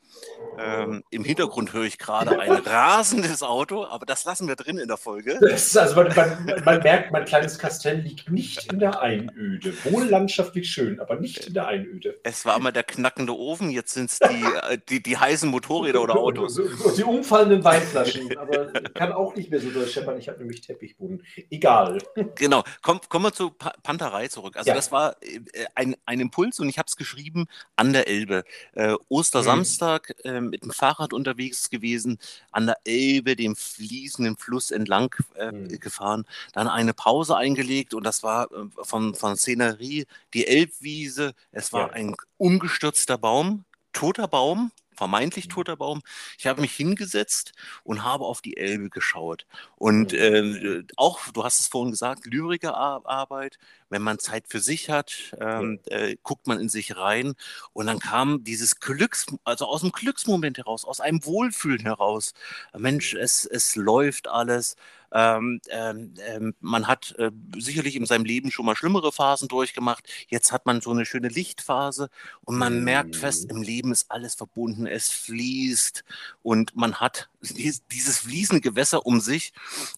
ähm, 0.59 1.03
Im 1.11 1.25
Hintergrund 1.25 1.73
höre 1.73 1.85
ich 1.85 1.99
gerade 1.99 2.39
ein 2.39 2.53
rasendes 2.67 3.43
Auto, 3.43 3.87
aber 3.87 4.05
das 4.05 4.25
lassen 4.25 4.49
wir 4.49 4.57
drin 4.57 4.77
in 4.77 4.87
der 4.87 4.99
Folge. 4.99 5.39
also 5.77 5.97
man, 5.97 6.15
man, 6.15 6.63
man, 6.65 6.83
merkt, 6.83 7.11
mein 7.11 7.25
kleines 7.25 7.59
Kastell 7.59 8.01
liegt 8.01 8.31
nicht 8.31 8.71
in 8.71 8.79
der 8.79 9.01
Einöde. 9.01 9.73
Wohl 9.85 10.05
landschaftlich 10.05 10.69
schön, 10.69 11.01
aber 11.01 11.17
nicht 11.17 11.47
in 11.47 11.55
der 11.55 11.69
Einöde. 11.69 12.21
Es 12.23 12.45
war 12.45 12.59
mal 12.59 12.71
der 12.71 12.85
knackende 12.85 13.35
Ofen, 13.35 13.71
jetzt 13.71 13.95
sind 13.95 14.11
es 14.11 14.19
die, 14.19 14.45
äh, 14.73 14.79
die, 14.89 15.03
die 15.03 15.17
heißen 15.17 15.49
Motorräder 15.49 16.03
oder 16.03 16.17
Autos. 16.17 16.61
Die 16.97 17.05
umfallenden 17.05 17.65
Weinflaschen, 17.65 18.37
aber 18.37 18.67
kann 18.95 19.13
auch 19.13 19.35
nicht 19.35 19.51
mehr 19.51 19.61
so 19.63 19.71
durchscheppern. 19.71 20.19
Ich 20.19 20.29
habe 20.29 20.39
nämlich 20.39 20.61
Teppichboden. 20.61 21.23
Egal. 21.51 21.99
Genau, 22.37 22.65
Komm, 22.83 23.01
kommen 23.09 23.27
wir 23.27 23.33
zur 23.33 23.57
pa 23.57 23.73
Panterei 23.83 24.29
zurück. 24.29 24.57
Also 24.57 24.69
ja. 24.69 24.75
das 24.75 24.91
war 24.91 25.17
äh, 25.23 25.41
ein, 25.75 25.97
ein 26.07 26.21
Impuls 26.21 26.61
und 26.61 26.69
ich 26.69 26.79
habe 26.79 26.87
es 26.89 26.97
geschrieben 26.97 27.47
an 27.77 27.93
der 27.93 28.09
Elbe. 28.09 28.45
Äh, 28.75 28.95
Ostersamstag, 29.09 30.15
mhm. 30.25 30.31
äh, 30.31 30.41
mit 30.41 30.65
dem 30.65 30.71
Fahrrad 30.71 31.13
unterwegs 31.13 31.71
gewesen, 31.71 32.19
an 32.51 32.67
der 32.67 32.79
Elbe, 32.85 33.37
dem 33.37 33.55
fließenden 33.55 34.37
Fluss 34.37 34.71
entlang 34.71 35.15
äh, 35.37 35.53
mhm. 35.53 35.69
gefahren, 35.81 36.25
dann 36.53 36.69
eine 36.69 36.95
Pause 36.95 37.37
eingelegt 37.37 37.95
und 37.95 38.05
das 38.05 38.23
war 38.23 38.51
äh, 38.53 38.67
von, 38.83 39.15
von 39.15 39.37
Szenerie 39.37 40.07
die 40.35 40.47
Elbwiese. 40.47 41.35
Es 41.51 41.73
war 41.73 41.89
ja. 41.89 41.93
ein 41.93 42.17
umgestürzter 42.39 43.19
Baum, 43.19 43.65
toter 43.93 44.29
Baum, 44.29 44.73
vermeintlich 45.03 45.49
mhm. 45.49 45.51
toter 45.51 45.77
Baum. 45.77 46.01
Ich 46.39 46.47
habe 46.47 46.61
mich 46.61 46.77
hingesetzt 46.77 47.55
und 47.83 48.05
habe 48.05 48.25
auf 48.25 48.41
die 48.41 48.57
Elbe 48.57 48.89
geschaut. 48.89 49.47
Und 49.75 50.13
äh, 50.13 50.85
auch, 50.97 51.19
du 51.33 51.43
hast 51.43 51.59
es 51.59 51.67
vorhin 51.67 51.91
gesagt, 51.91 52.25
Lyrikerarbeit, 52.25 53.59
wenn 53.91 54.01
man 54.01 54.21
Zeit 54.21 54.45
für 54.47 54.61
sich 54.61 54.91
hat, 54.91 55.35
ähm, 55.41 55.81
äh, 55.87 56.15
guckt 56.23 56.47
man 56.47 56.61
in 56.61 56.69
sich 56.69 56.97
rein 56.97 57.35
und 57.73 57.87
dann 57.87 57.99
kam 57.99 58.45
dieses 58.45 58.79
Glücks, 58.79 59.27
also 59.43 59.67
aus 59.67 59.81
dem 59.81 59.91
Glücksmoment 59.91 60.59
heraus, 60.59 60.85
aus 60.85 61.01
einem 61.01 61.25
Wohlfühlen 61.25 61.81
heraus. 61.81 62.33
Mensch, 62.79 63.15
es, 63.15 63.45
es 63.45 63.75
läuft 63.75 64.29
alles. 64.29 64.77
Ähm, 65.13 65.61
ähm, 65.71 66.15
ähm, 66.27 66.55
man 66.61 66.87
hat 66.87 67.15
äh, 67.19 67.31
sicherlich 67.59 67.97
in 67.97 68.07
seinem 68.07 68.25
Leben 68.25 68.51
schon 68.51 68.67
mal 68.67 68.77
schlimmere 68.77 69.13
Phasen 69.13 69.49
durchgemacht. 69.49 70.09
Jetzt 70.29 70.53
hat 70.53 70.67
man 70.67 70.81
so 70.81 70.91
eine 70.91 71.05
schöne 71.05 71.29
Lichtphase 71.29 72.09
und 72.45 72.57
man 72.57 72.79
mhm. 72.79 72.85
merkt 72.85 73.17
fest, 73.17 73.51
im 73.51 73.63
Leben 73.63 73.93
ist 73.93 74.11
alles 74.11 74.35
verbunden, 74.35 74.87
es 74.87 75.11
fließt 75.11 76.05
und 76.43 76.75
man 76.77 77.01
hat 77.01 77.29
dieses 77.43 78.19
fließende 78.21 78.61
Gewässer 78.61 79.05
um 79.05 79.21
sich. 79.21 79.53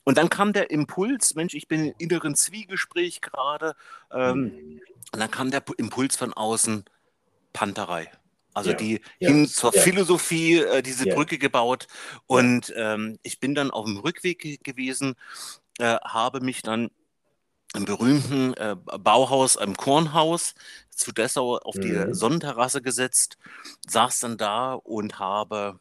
Und 0.05 0.19
dann 0.19 0.31
kam 0.31 0.53
der 0.53 0.71
Impuls, 0.71 1.35
Mensch, 1.35 1.55
ich 1.55 1.69
bin 1.69 1.87
im 1.87 1.95
inneren 1.99 2.35
Zwiegespräch 2.35 3.21
gerade. 3.21 3.77
Ähm, 4.11 4.41
mhm. 4.41 4.81
Und 5.13 5.21
dann 5.21 5.31
kam 5.31 5.51
der 5.51 5.63
Impuls 5.77 6.17
von 6.17 6.33
außen, 6.33 6.85
Panterei. 7.53 8.11
Also 8.55 8.71
ja, 8.71 8.77
die 8.77 9.01
ja, 9.19 9.29
hin 9.29 9.47
zur 9.49 9.75
ja. 9.75 9.83
Philosophie 9.83 10.59
äh, 10.59 10.83
diese 10.83 11.07
Brücke 11.07 11.39
gebaut. 11.39 11.89
Und 12.27 12.73
ähm, 12.77 13.19
ich 13.23 13.41
bin 13.41 13.55
dann 13.55 13.71
auf 13.71 13.85
dem 13.85 13.99
Rückweg 13.99 14.63
gewesen, 14.65 15.15
äh, 15.79 15.97
habe 16.05 16.41
mich 16.41 16.63
dann 16.63 16.91
im 17.75 17.85
berühmten 17.85 18.55
äh, 18.55 18.77
Bauhaus, 18.77 19.57
im 19.57 19.77
Kornhaus 19.77 20.55
zu 20.91 21.13
Dessau 21.13 21.59
auf 21.59 21.75
die 21.75 21.93
mhm. 21.93 22.15
Sonnenterrasse 22.15 22.81
gesetzt, 22.81 23.37
saß 23.89 24.21
dann 24.21 24.37
da 24.37 24.75
und 24.75 25.19
habe 25.19 25.81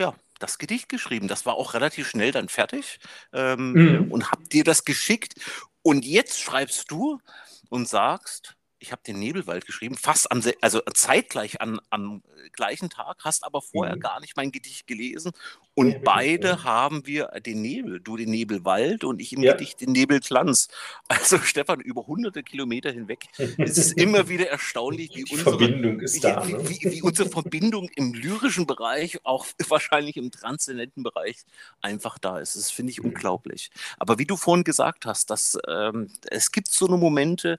ja, 0.00 0.14
das 0.40 0.58
Gedicht 0.58 0.88
geschrieben. 0.88 1.28
Das 1.28 1.46
war 1.46 1.54
auch 1.54 1.74
relativ 1.74 2.08
schnell 2.08 2.32
dann 2.32 2.48
fertig 2.48 2.98
ähm, 3.32 3.72
mhm. 3.72 4.12
und 4.12 4.32
hab 4.32 4.50
dir 4.50 4.64
das 4.64 4.84
geschickt. 4.84 5.34
Und 5.82 6.04
jetzt 6.04 6.40
schreibst 6.40 6.90
du 6.90 7.20
und 7.68 7.88
sagst, 7.88 8.56
ich 8.80 8.92
habe 8.92 9.02
den 9.06 9.18
Nebelwald 9.18 9.66
geschrieben, 9.66 9.96
fast 9.96 10.30
am, 10.32 10.42
also 10.60 10.80
zeitgleich 10.94 11.60
an, 11.60 11.80
am 11.90 12.22
gleichen 12.52 12.90
Tag, 12.90 13.18
hast 13.20 13.44
aber 13.44 13.62
vorher 13.62 13.96
mhm. 13.96 14.00
gar 14.00 14.20
nicht 14.20 14.36
mein 14.36 14.50
Gedicht 14.52 14.86
gelesen. 14.86 15.32
Und 15.74 15.92
ja, 15.92 15.98
beide 16.02 16.48
ja. 16.48 16.64
haben 16.64 17.06
wir 17.06 17.28
den 17.44 17.62
Nebel, 17.62 18.00
du 18.00 18.16
den 18.16 18.30
Nebelwald 18.30 19.04
und 19.04 19.20
ich 19.20 19.32
im 19.32 19.42
ja. 19.42 19.52
Gedicht 19.52 19.80
den 19.80 19.92
Nebelglanz. 19.92 20.68
Also 21.08 21.38
Stefan, 21.38 21.80
über 21.80 22.06
hunderte 22.06 22.42
Kilometer 22.42 22.90
hinweg. 22.90 23.28
es 23.36 23.78
ist 23.78 23.92
immer 23.98 24.28
wieder 24.28 24.48
erstaunlich, 24.48 25.10
wie 25.14 25.22
unsere 25.22 25.58
Verbindung 25.58 26.00
ist 26.00 26.24
da, 26.24 26.46
wie, 26.46 26.52
ne? 26.52 26.68
wie, 26.68 26.90
wie, 26.90 27.02
unsere 27.02 27.28
Verbindung 27.28 27.88
im 27.96 28.14
lyrischen 28.14 28.66
Bereich, 28.66 29.24
auch 29.24 29.46
wahrscheinlich 29.68 30.16
im 30.16 30.30
transzendenten 30.30 31.02
Bereich, 31.02 31.44
einfach 31.80 32.18
da 32.18 32.38
ist. 32.38 32.56
Das 32.56 32.70
finde 32.70 32.92
ich 32.92 33.00
mhm. 33.00 33.10
unglaublich. 33.10 33.70
Aber 33.98 34.18
wie 34.18 34.26
du 34.26 34.36
vorhin 34.36 34.64
gesagt 34.64 35.06
hast, 35.06 35.30
dass 35.30 35.58
ähm, 35.68 36.10
es 36.30 36.50
gibt 36.50 36.68
so 36.68 36.86
eine 36.86 36.96
Momente, 36.96 37.58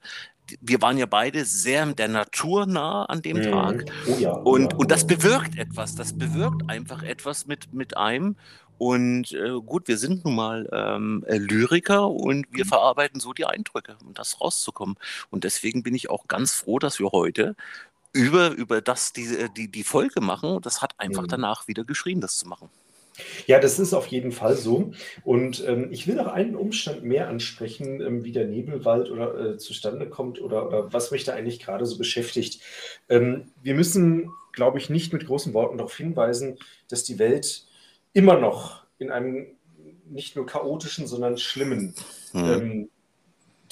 wir 0.60 0.82
waren 0.82 0.98
ja 0.98 1.06
beide 1.06 1.44
sehr 1.44 1.86
der 1.86 2.08
Natur 2.08 2.66
nah 2.66 3.04
an 3.04 3.22
dem 3.22 3.38
mhm. 3.38 3.42
Tag. 3.42 3.84
Oh 4.06 4.16
ja, 4.18 4.32
oh 4.32 4.52
und, 4.52 4.72
ja. 4.72 4.78
und 4.78 4.90
das 4.90 5.06
bewirkt 5.06 5.58
etwas. 5.58 5.94
Das 5.94 6.18
bewirkt 6.18 6.68
einfach 6.68 7.02
etwas 7.02 7.46
mit, 7.46 7.72
mit 7.72 7.96
einem. 7.96 8.36
Und 8.78 9.32
äh, 9.32 9.60
gut, 9.64 9.86
wir 9.86 9.96
sind 9.96 10.24
nun 10.24 10.34
mal 10.34 10.68
ähm, 10.72 11.24
äh, 11.28 11.36
Lyriker 11.36 12.10
und 12.10 12.46
wir 12.50 12.64
mhm. 12.64 12.68
verarbeiten 12.68 13.20
so 13.20 13.32
die 13.32 13.46
Eindrücke, 13.46 13.96
um 14.04 14.14
das 14.14 14.40
rauszukommen. 14.40 14.96
Und 15.30 15.44
deswegen 15.44 15.82
bin 15.82 15.94
ich 15.94 16.10
auch 16.10 16.26
ganz 16.26 16.52
froh, 16.52 16.78
dass 16.78 16.98
wir 16.98 17.12
heute 17.12 17.54
über, 18.12 18.50
über 18.50 18.80
das 18.80 19.12
die, 19.12 19.48
die, 19.56 19.68
die 19.68 19.84
Folge 19.84 20.20
machen. 20.20 20.60
Das 20.62 20.82
hat 20.82 20.94
einfach 20.98 21.22
mhm. 21.22 21.28
danach 21.28 21.68
wieder 21.68 21.84
geschrien, 21.84 22.20
das 22.20 22.36
zu 22.38 22.48
machen. 22.48 22.70
Ja, 23.46 23.58
das 23.58 23.78
ist 23.78 23.94
auf 23.94 24.06
jeden 24.06 24.32
Fall 24.32 24.56
so. 24.56 24.92
Und 25.24 25.64
ähm, 25.66 25.88
ich 25.90 26.06
will 26.06 26.14
noch 26.14 26.28
einen 26.28 26.56
Umstand 26.56 27.04
mehr 27.04 27.28
ansprechen, 27.28 28.00
ähm, 28.00 28.24
wie 28.24 28.32
der 28.32 28.46
Nebelwald 28.46 29.10
oder 29.10 29.38
äh, 29.38 29.58
zustande 29.58 30.08
kommt 30.08 30.40
oder, 30.40 30.66
oder, 30.66 30.92
was 30.92 31.10
mich 31.10 31.24
da 31.24 31.32
eigentlich 31.34 31.60
gerade 31.60 31.86
so 31.86 31.98
beschäftigt. 31.98 32.60
Ähm, 33.08 33.50
wir 33.62 33.74
müssen, 33.74 34.30
glaube 34.52 34.78
ich, 34.78 34.90
nicht 34.90 35.12
mit 35.12 35.26
großen 35.26 35.52
Worten 35.54 35.78
darauf 35.78 35.96
hinweisen, 35.96 36.58
dass 36.88 37.04
die 37.04 37.18
Welt 37.18 37.66
immer 38.12 38.38
noch 38.38 38.84
in 38.98 39.10
einem 39.10 39.46
nicht 40.08 40.36
nur 40.36 40.46
chaotischen, 40.46 41.06
sondern 41.06 41.38
schlimmen 41.38 41.94
hm. 42.32 42.88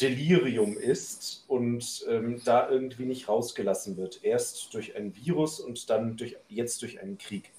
Delirium 0.00 0.78
ist 0.78 1.44
und 1.46 2.06
ähm, 2.08 2.40
da 2.44 2.70
irgendwie 2.70 3.04
nicht 3.04 3.28
rausgelassen 3.28 3.96
wird. 3.96 4.24
Erst 4.24 4.72
durch 4.72 4.96
ein 4.96 5.14
Virus 5.14 5.60
und 5.60 5.90
dann 5.90 6.16
durch, 6.16 6.36
jetzt 6.48 6.80
durch 6.82 7.00
einen 7.00 7.18
Krieg. 7.18 7.50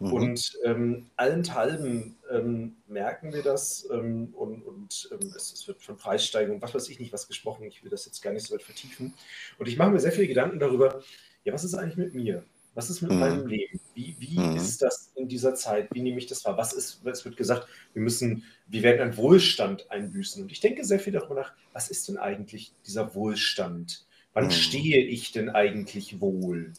Mhm. 0.00 0.12
Und 0.12 0.58
ähm, 0.64 1.06
allenthalben 1.16 2.16
ähm, 2.30 2.76
merken 2.88 3.32
wir 3.32 3.42
das 3.42 3.88
ähm, 3.92 4.34
und, 4.34 4.62
und 4.62 5.08
ähm, 5.12 5.32
es, 5.36 5.52
es, 5.52 5.68
wird 5.68 5.82
von 5.82 5.96
Preissteigerung, 5.96 6.60
was 6.60 6.74
weiß 6.74 6.88
ich 6.88 6.98
nicht, 6.98 7.12
was 7.12 7.28
gesprochen. 7.28 7.64
Ich 7.64 7.82
will 7.82 7.90
das 7.90 8.06
jetzt 8.06 8.22
gar 8.22 8.32
nicht 8.32 8.46
so 8.46 8.54
weit 8.54 8.62
vertiefen. 8.62 9.14
Und 9.58 9.68
ich 9.68 9.76
mache 9.76 9.90
mir 9.90 10.00
sehr 10.00 10.12
viele 10.12 10.28
Gedanken 10.28 10.58
darüber, 10.58 11.02
ja, 11.44 11.52
was 11.52 11.64
ist 11.64 11.74
eigentlich 11.74 11.96
mit 11.96 12.14
mir? 12.14 12.44
Was 12.74 12.90
ist 12.90 13.02
mit 13.02 13.12
mhm. 13.12 13.20
meinem 13.20 13.46
Leben? 13.46 13.80
Wie, 13.94 14.16
wie 14.18 14.38
mhm. 14.38 14.56
ist 14.56 14.82
das 14.82 15.12
in 15.14 15.28
dieser 15.28 15.54
Zeit? 15.54 15.88
Wie 15.92 16.02
nehme 16.02 16.18
ich 16.18 16.26
das 16.26 16.44
wahr? 16.44 16.56
Was 16.56 16.72
ist, 16.72 17.06
es 17.06 17.24
wird 17.24 17.36
gesagt, 17.36 17.68
wir 17.92 18.02
müssen, 18.02 18.42
wir 18.66 18.82
werden 18.82 19.00
einen 19.00 19.16
Wohlstand 19.16 19.90
einbüßen. 19.90 20.42
Und 20.42 20.50
ich 20.50 20.60
denke 20.60 20.84
sehr 20.84 20.98
viel 20.98 21.12
darüber 21.12 21.36
nach, 21.36 21.52
was 21.72 21.88
ist 21.88 22.08
denn 22.08 22.16
eigentlich 22.16 22.72
dieser 22.84 23.14
Wohlstand? 23.14 24.04
Wann 24.32 24.46
mhm. 24.46 24.50
stehe 24.50 25.04
ich 25.04 25.30
denn 25.30 25.50
eigentlich 25.50 26.20
wohl? 26.20 26.72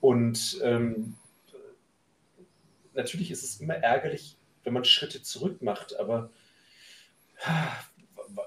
Und 0.00 0.58
ähm, 0.62 1.14
natürlich 2.94 3.30
ist 3.30 3.42
es 3.42 3.60
immer 3.60 3.74
ärgerlich, 3.74 4.36
wenn 4.62 4.72
man 4.72 4.84
Schritte 4.84 5.22
zurück 5.22 5.62
macht, 5.62 5.96
aber 5.98 6.30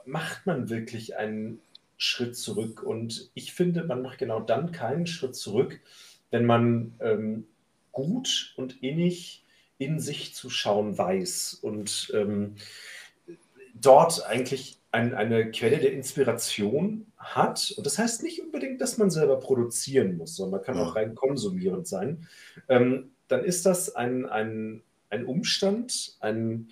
macht 0.06 0.46
man 0.46 0.70
wirklich 0.70 1.16
einen 1.16 1.60
Schritt 1.98 2.36
zurück? 2.36 2.84
Und 2.84 3.30
ich 3.34 3.54
finde, 3.54 3.84
man 3.84 4.02
macht 4.02 4.20
genau 4.20 4.40
dann 4.40 4.72
keinen 4.72 5.08
Schritt 5.08 5.36
zurück, 5.36 5.80
wenn 6.32 6.46
man 6.46 6.94
ähm, 7.00 7.48
gut 7.92 8.54
und 8.58 8.82
innig 8.84 9.44
in 9.78 10.00
sich 10.00 10.34
zu 10.34 10.50
schauen 10.50 10.98
weiß 10.98 11.56
und 11.62 12.12
ähm, 12.14 12.56
dort 13.76 14.26
eigentlich 14.26 14.80
ein, 14.92 15.14
eine 15.14 15.52
Quelle 15.52 15.78
der 15.78 15.94
Inspiration 15.94 17.06
hat. 17.18 17.74
Und 17.78 17.86
das 17.86 18.00
heißt 18.00 18.24
nicht 18.24 18.42
unbedingt, 18.42 18.82
dass 18.82 18.98
man 18.98 19.12
selber 19.12 19.38
produzieren 19.38 20.18
muss, 20.18 20.36
sondern 20.36 20.60
man 20.60 20.66
kann 20.66 20.78
auch 20.80 20.96
rein 20.96 21.14
konsumierend 21.14 21.88
sein. 21.88 22.28
Ähm, 22.70 23.12
dann 23.28 23.44
ist 23.44 23.66
das 23.66 23.96
ein, 23.96 24.26
ein, 24.26 24.82
ein 25.10 25.26
Umstand, 25.26 26.18
ein, 26.20 26.70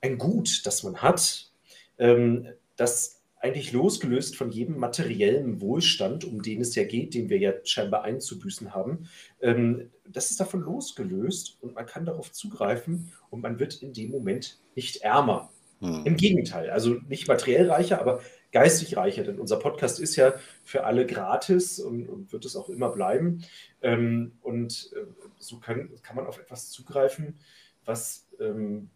ein 0.00 0.18
Gut, 0.18 0.66
das 0.66 0.82
man 0.82 1.02
hat, 1.02 1.50
ähm, 1.98 2.48
das 2.76 3.16
eigentlich 3.38 3.72
losgelöst 3.72 4.36
von 4.36 4.50
jedem 4.50 4.78
materiellen 4.78 5.60
Wohlstand, 5.60 6.24
um 6.24 6.42
den 6.42 6.60
es 6.60 6.74
ja 6.74 6.84
geht, 6.84 7.14
den 7.14 7.28
wir 7.28 7.38
ja 7.38 7.52
scheinbar 7.64 8.02
einzubüßen 8.02 8.74
haben, 8.74 9.08
ähm, 9.40 9.90
das 10.08 10.30
ist 10.30 10.40
davon 10.40 10.60
losgelöst 10.60 11.58
und 11.60 11.74
man 11.74 11.86
kann 11.86 12.06
darauf 12.06 12.32
zugreifen 12.32 13.12
und 13.30 13.42
man 13.42 13.58
wird 13.58 13.82
in 13.82 13.92
dem 13.92 14.10
Moment 14.10 14.58
nicht 14.74 15.02
ärmer. 15.02 15.50
Hm. 15.80 16.06
Im 16.06 16.16
Gegenteil, 16.16 16.70
also 16.70 16.96
nicht 17.08 17.28
materiell 17.28 17.70
reicher, 17.70 18.00
aber 18.00 18.20
geistig 18.56 18.96
reicher, 18.96 19.22
denn 19.22 19.38
unser 19.38 19.58
Podcast 19.58 20.00
ist 20.00 20.16
ja 20.16 20.32
für 20.64 20.84
alle 20.84 21.04
gratis 21.04 21.78
und, 21.78 22.08
und 22.08 22.32
wird 22.32 22.46
es 22.46 22.56
auch 22.56 22.70
immer 22.70 22.88
bleiben. 22.88 23.44
Ähm, 23.82 24.32
und 24.40 24.90
äh, 24.96 25.04
so 25.38 25.58
können, 25.58 25.90
kann 26.02 26.16
man 26.16 26.26
auf 26.26 26.38
etwas 26.38 26.70
zugreifen, 26.70 27.38
was 27.84 28.26
ähm, 28.40 28.88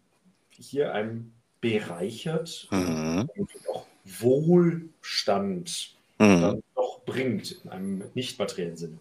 hier 0.49 0.95
einem 0.95 1.33
bereichert 1.59 2.69
mhm. 2.71 3.29
und 3.37 3.51
auch 3.71 3.85
Wohlstand 4.03 5.95
mhm. 6.17 6.41
dann 6.41 6.63
doch 6.73 7.01
bringt 7.05 7.51
in 7.63 7.69
einem 7.69 8.03
nicht 8.15 8.39
materiellen 8.39 8.77
Sinne. 8.77 8.97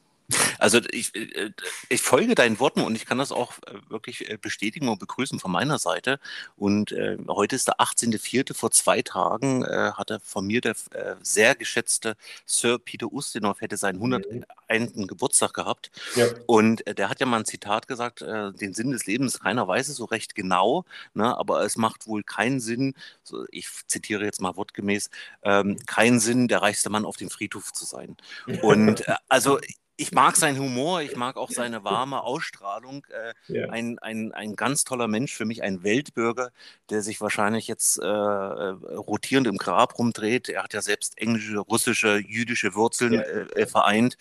Also 0.61 0.81
ich, 0.91 1.15
äh, 1.15 1.51
ich 1.89 2.03
folge 2.03 2.35
deinen 2.35 2.59
Worten 2.61 2.83
und 2.83 2.95
ich 2.95 3.07
kann 3.07 3.19
das 3.19 3.33
auch 3.33 3.55
äh, 3.67 3.75
wirklich 3.89 4.29
äh, 4.29 4.37
bestätigen 4.37 4.89
und 4.89 4.99
begrüßen 4.99 5.41
von 5.41 5.51
meiner 5.51 5.79
Seite. 5.79 6.21
Und 6.57 6.93
äh, 6.93 7.17
heute 7.29 7.57
ist 7.57 7.69
der 7.69 7.81
18.04. 7.81 8.55
Vor 8.55 8.71
zwei 8.71 9.03
Tagen 9.03 9.65
äh, 9.65 9.93
hat 9.95 10.11
er 10.11 10.21
von 10.21 10.47
mir 10.47 10.61
der 10.61 10.77
äh, 10.93 11.17
sehr 11.23 11.55
geschätzte 11.55 12.17
Sir 12.45 12.79
Peter 12.79 13.13
Ustinov 13.13 13.61
hätte 13.61 13.77
seinen 13.77 13.97
101. 13.97 14.47
Mhm. 14.95 15.07
Geburtstag 15.07 15.55
gehabt. 15.55 15.91
Ja. 16.15 16.27
Und 16.47 16.85
der 16.87 17.09
hat 17.09 17.21
ja 17.21 17.27
mal 17.27 17.39
ein 17.39 17.45
Zitat 17.45 17.89
gesagt, 17.89 18.21
den 18.21 18.75
Sinn 18.75 18.91
des 18.91 19.07
Lebens, 19.07 19.41
keiner 19.41 19.67
weiß 19.67 19.89
es 19.89 19.97
so 19.97 20.05
recht 20.05 20.35
genau, 20.35 20.85
ne, 21.15 21.37
aber 21.37 21.65
es 21.65 21.77
macht 21.77 22.07
wohl 22.07 22.23
keinen 22.23 22.61
Sinn, 22.61 22.95
so, 23.23 23.45
ich 23.51 23.69
zitiere 23.87 24.25
jetzt 24.25 24.41
mal 24.41 24.57
wortgemäß, 24.57 25.11
ähm, 25.43 25.77
keinen 25.87 26.21
Sinn, 26.21 26.49
der 26.49 26.63
reichste 26.63 26.91
Mann 26.91 27.05
auf 27.05 27.17
dem 27.17 27.31
Friedhof 27.31 27.73
zu 27.73 27.85
sein. 27.85 28.17
Und 28.63 29.05
also 29.29 29.59
ich 30.01 30.13
mag 30.13 30.37
seinen 30.37 30.59
Humor, 30.59 31.03
ich 31.03 31.15
mag 31.15 31.37
auch 31.37 31.51
seine 31.51 31.85
warme 31.85 32.23
Ausstrahlung. 32.23 33.07
Äh, 33.11 33.35
ja. 33.53 33.69
ein, 33.69 33.99
ein, 33.99 34.33
ein 34.33 34.57
ganz 34.57 34.85
toller 34.85 35.09
Mensch, 35.09 35.35
für 35.35 35.45
mich 35.45 35.63
ein 35.63 35.83
Weltbürger, 35.83 36.51
der 36.89 37.03
sich 37.03 37.21
wahrscheinlich 37.21 37.67
jetzt 37.69 37.99
äh, 37.99 38.07
äh, 38.07 38.71
rotierend 38.97 39.47
im 39.47 39.59
Grab 39.59 39.99
rumdreht. 39.99 40.49
Er 40.49 40.63
hat 40.63 40.73
ja 40.73 40.81
selbst 40.81 41.19
englische, 41.19 41.59
russische, 41.59 42.19
jüdische 42.19 42.75
Wurzeln 42.75 43.15
ja. 43.15 43.21
äh, 43.21 43.67
vereint. 43.67 44.17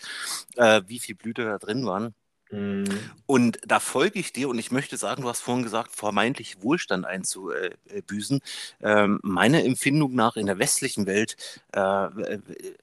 Äh, 0.56 0.82
wie 0.86 0.98
viel 0.98 1.14
Blüte 1.14 1.44
da 1.44 1.58
drin 1.58 1.86
waren. 1.86 2.14
Mhm. 2.50 2.84
Und 3.26 3.60
da 3.66 3.78
folge 3.78 4.18
ich 4.18 4.32
dir 4.32 4.48
und 4.48 4.58
ich 4.58 4.70
möchte 4.70 4.96
sagen, 4.96 5.22
du 5.22 5.28
hast 5.28 5.40
vorhin 5.40 5.62
gesagt, 5.62 5.94
vermeintlich 5.94 6.62
Wohlstand 6.62 7.06
einzubüßen. 7.06 8.40
Ähm, 8.82 9.20
meiner 9.22 9.64
Empfindung 9.64 10.14
nach 10.14 10.36
in 10.36 10.46
der 10.46 10.58
westlichen 10.58 11.06
Welt 11.06 11.36
äh, 11.72 12.08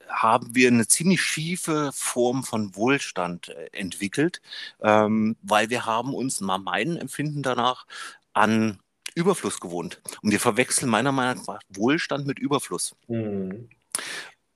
haben 0.08 0.56
wir 0.56 0.70
eine 0.70 0.88
ziemlich 0.88 1.22
schiefe 1.22 1.92
Form 1.94 2.44
von 2.44 2.76
Wohlstand 2.76 3.50
äh, 3.50 3.70
entwickelt, 3.74 4.42
ähm, 4.82 5.36
weil 5.42 5.70
wir 5.70 5.86
haben 5.86 6.14
uns, 6.14 6.40
mal 6.40 6.60
meinen 6.60 6.98
Empfinden 6.98 7.44
danach, 7.44 7.86
an 8.34 8.80
Überfluss 9.16 9.60
gewohnt. 9.60 10.02
Und 10.22 10.32
wir 10.32 10.40
verwechseln 10.40 10.90
meiner 10.90 11.12
Meinung 11.12 11.44
nach 11.46 11.60
Wohlstand 11.70 12.26
mit 12.26 12.40
Überfluss. 12.40 12.96
Mhm. 13.08 13.70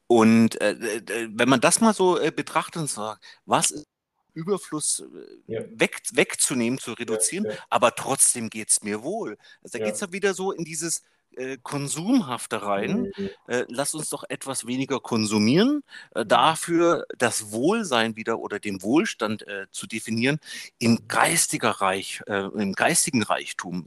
Und 0.07 0.59
äh, 0.61 0.71
äh 0.73 1.29
wenn 1.31 1.49
man 1.49 1.61
das 1.61 1.81
mal 1.81 1.93
so 1.93 2.19
äh, 2.19 2.31
betrachtet 2.31 2.81
und 2.81 2.89
sagt, 2.89 3.23
was 3.45 3.71
ist 3.71 3.87
Überfluss 4.33 5.03
äh, 5.47 5.53
ja. 5.53 5.61
weg, 5.71 6.01
wegzunehmen, 6.13 6.79
zu 6.79 6.93
reduzieren, 6.93 7.45
ja, 7.45 7.51
ja. 7.51 7.57
aber 7.69 7.95
trotzdem 7.95 8.49
geht 8.49 8.69
es 8.69 8.83
mir 8.83 9.03
wohl. 9.03 9.37
Also 9.63 9.77
da 9.77 9.85
geht 9.85 9.95
es 9.95 10.01
ja 10.01 10.11
wieder 10.11 10.33
so 10.33 10.51
in 10.51 10.63
dieses 10.63 11.03
äh, 11.35 11.57
Konsumhafte 11.61 12.61
rein. 12.61 13.11
Mhm. 13.15 13.29
Äh, 13.47 13.65
lass 13.69 13.93
uns 13.93 14.09
doch 14.09 14.23
etwas 14.27 14.67
weniger 14.67 14.99
konsumieren, 14.99 15.83
äh, 16.13 16.25
dafür 16.25 17.05
das 17.17 17.51
Wohlsein 17.51 18.15
wieder 18.15 18.39
oder 18.39 18.59
den 18.59 18.81
Wohlstand 18.81 19.47
äh, 19.47 19.67
zu 19.71 19.87
definieren, 19.87 20.39
im 20.79 21.07
geistiger 21.07 21.69
Reich, 21.69 22.21
äh, 22.27 22.47
im 22.47 22.73
geistigen 22.73 23.23
Reichtum 23.23 23.85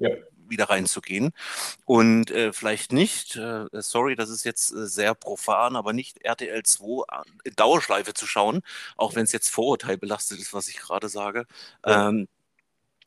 wieder 0.55 0.71
reinzugehen 0.71 1.33
und 1.85 2.31
äh, 2.31 2.53
vielleicht 2.53 2.93
nicht, 2.93 3.37
äh, 3.37 3.67
sorry, 3.73 4.17
das 4.17 4.31
ist 4.31 4.45
jetzt 4.45 4.73
äh, 4.73 4.87
sehr 4.87 5.15
profan, 5.15 5.77
aber 5.77 5.93
nicht 5.93 6.25
RTL 6.25 6.63
2 6.63 7.05
in 7.45 7.55
Dauerschleife 7.57 8.15
zu 8.15 8.27
schauen, 8.27 8.63
auch 8.97 9.15
wenn 9.15 9.25
es 9.25 9.33
jetzt 9.33 9.51
Vorurteil 9.51 9.99
belastet 9.99 10.39
ist, 10.41 10.55
was 10.55 10.69
ich 10.69 10.79
gerade 10.79 11.09
sage. 11.09 11.47
Ja. 11.87 12.09
Ähm, 12.09 12.23
äh, 12.23 12.34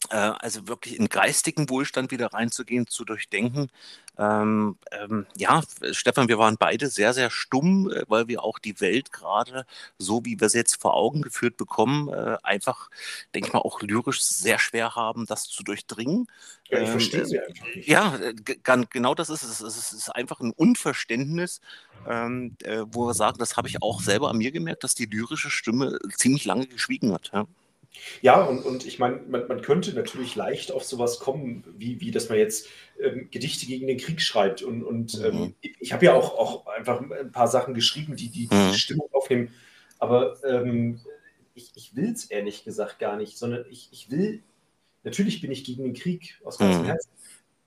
also 0.09 0.67
wirklich 0.67 0.99
in 0.99 1.09
geistigen 1.09 1.69
Wohlstand 1.69 2.11
wieder 2.11 2.33
reinzugehen, 2.33 2.87
zu 2.87 3.03
durchdenken. 3.03 3.69
Ähm, 4.17 4.77
ähm, 4.91 5.27
ja, 5.35 5.61
Stefan, 5.91 6.27
wir 6.27 6.39
waren 6.39 6.57
beide 6.57 6.87
sehr, 6.87 7.13
sehr 7.13 7.29
stumm, 7.29 7.91
äh, 7.91 8.03
weil 8.07 8.27
wir 8.27 8.43
auch 8.43 8.57
die 8.57 8.81
Welt 8.81 9.11
gerade, 9.11 9.65
so 9.99 10.25
wie 10.25 10.39
wir 10.39 10.49
sie 10.49 10.57
jetzt 10.57 10.81
vor 10.81 10.95
Augen 10.95 11.21
geführt 11.21 11.55
bekommen, 11.55 12.09
äh, 12.09 12.37
einfach, 12.41 12.89
denke 13.35 13.49
ich 13.49 13.53
mal, 13.53 13.59
auch 13.59 13.81
lyrisch 13.81 14.23
sehr 14.23 14.57
schwer 14.57 14.95
haben, 14.95 15.27
das 15.27 15.43
zu 15.43 15.63
durchdringen. 15.63 16.27
Ja, 16.69 16.79
ich 16.79 16.89
verstehe 16.89 17.21
ähm, 17.21 17.25
sie 17.27 17.39
einfach 17.39 17.65
nicht. 17.75 17.87
Ja, 17.87 18.19
genau 18.89 19.13
das 19.13 19.29
ist 19.29 19.43
es. 19.43 19.61
Es 19.61 19.93
ist 19.93 20.09
einfach 20.09 20.39
ein 20.39 20.51
Unverständnis, 20.51 21.61
ähm, 22.07 22.55
äh, 22.63 22.83
wo 22.87 23.05
wir 23.05 23.13
sagen, 23.13 23.37
das 23.37 23.55
habe 23.55 23.67
ich 23.67 23.83
auch 23.83 24.01
selber 24.01 24.29
an 24.29 24.37
mir 24.37 24.51
gemerkt, 24.51 24.83
dass 24.83 24.95
die 24.95 25.05
lyrische 25.05 25.51
Stimme 25.51 25.99
ziemlich 26.15 26.45
lange 26.45 26.65
geschwiegen 26.65 27.13
hat. 27.13 27.29
Ja? 27.33 27.45
Ja, 28.21 28.43
und, 28.43 28.65
und 28.65 28.85
ich 28.85 28.99
meine, 28.99 29.21
man, 29.27 29.47
man 29.47 29.61
könnte 29.61 29.93
natürlich 29.93 30.35
leicht 30.35 30.71
auf 30.71 30.83
sowas 30.83 31.19
kommen, 31.19 31.63
wie, 31.77 32.01
wie 32.01 32.11
dass 32.11 32.29
man 32.29 32.37
jetzt 32.37 32.67
ähm, 32.99 33.29
Gedichte 33.31 33.65
gegen 33.65 33.87
den 33.87 33.97
Krieg 33.97 34.21
schreibt. 34.21 34.61
Und, 34.61 34.83
und 34.83 35.21
ähm, 35.23 35.39
mhm. 35.39 35.55
ich 35.61 35.93
habe 35.93 36.05
ja 36.05 36.13
auch, 36.13 36.37
auch 36.37 36.67
einfach 36.67 37.01
ein 37.01 37.31
paar 37.31 37.47
Sachen 37.47 37.73
geschrieben, 37.73 38.15
die 38.15 38.29
die, 38.29 38.47
mhm. 38.51 38.73
Stimmung 38.73 39.09
aufnehmen. 39.11 39.53
Aber 39.99 40.37
ähm, 40.43 41.01
ich, 41.53 41.71
ich 41.75 41.95
will 41.95 42.11
es 42.11 42.25
ehrlich 42.25 42.63
gesagt 42.63 42.99
gar 42.99 43.17
nicht, 43.17 43.37
sondern 43.37 43.65
ich, 43.69 43.89
ich 43.91 44.11
will, 44.11 44.43
natürlich 45.03 45.41
bin 45.41 45.51
ich 45.51 45.63
gegen 45.63 45.83
den 45.83 45.93
Krieg 45.93 46.39
aus 46.43 46.57
ganzem 46.57 46.83
mhm. 46.83 46.87
Herzen, 46.87 47.09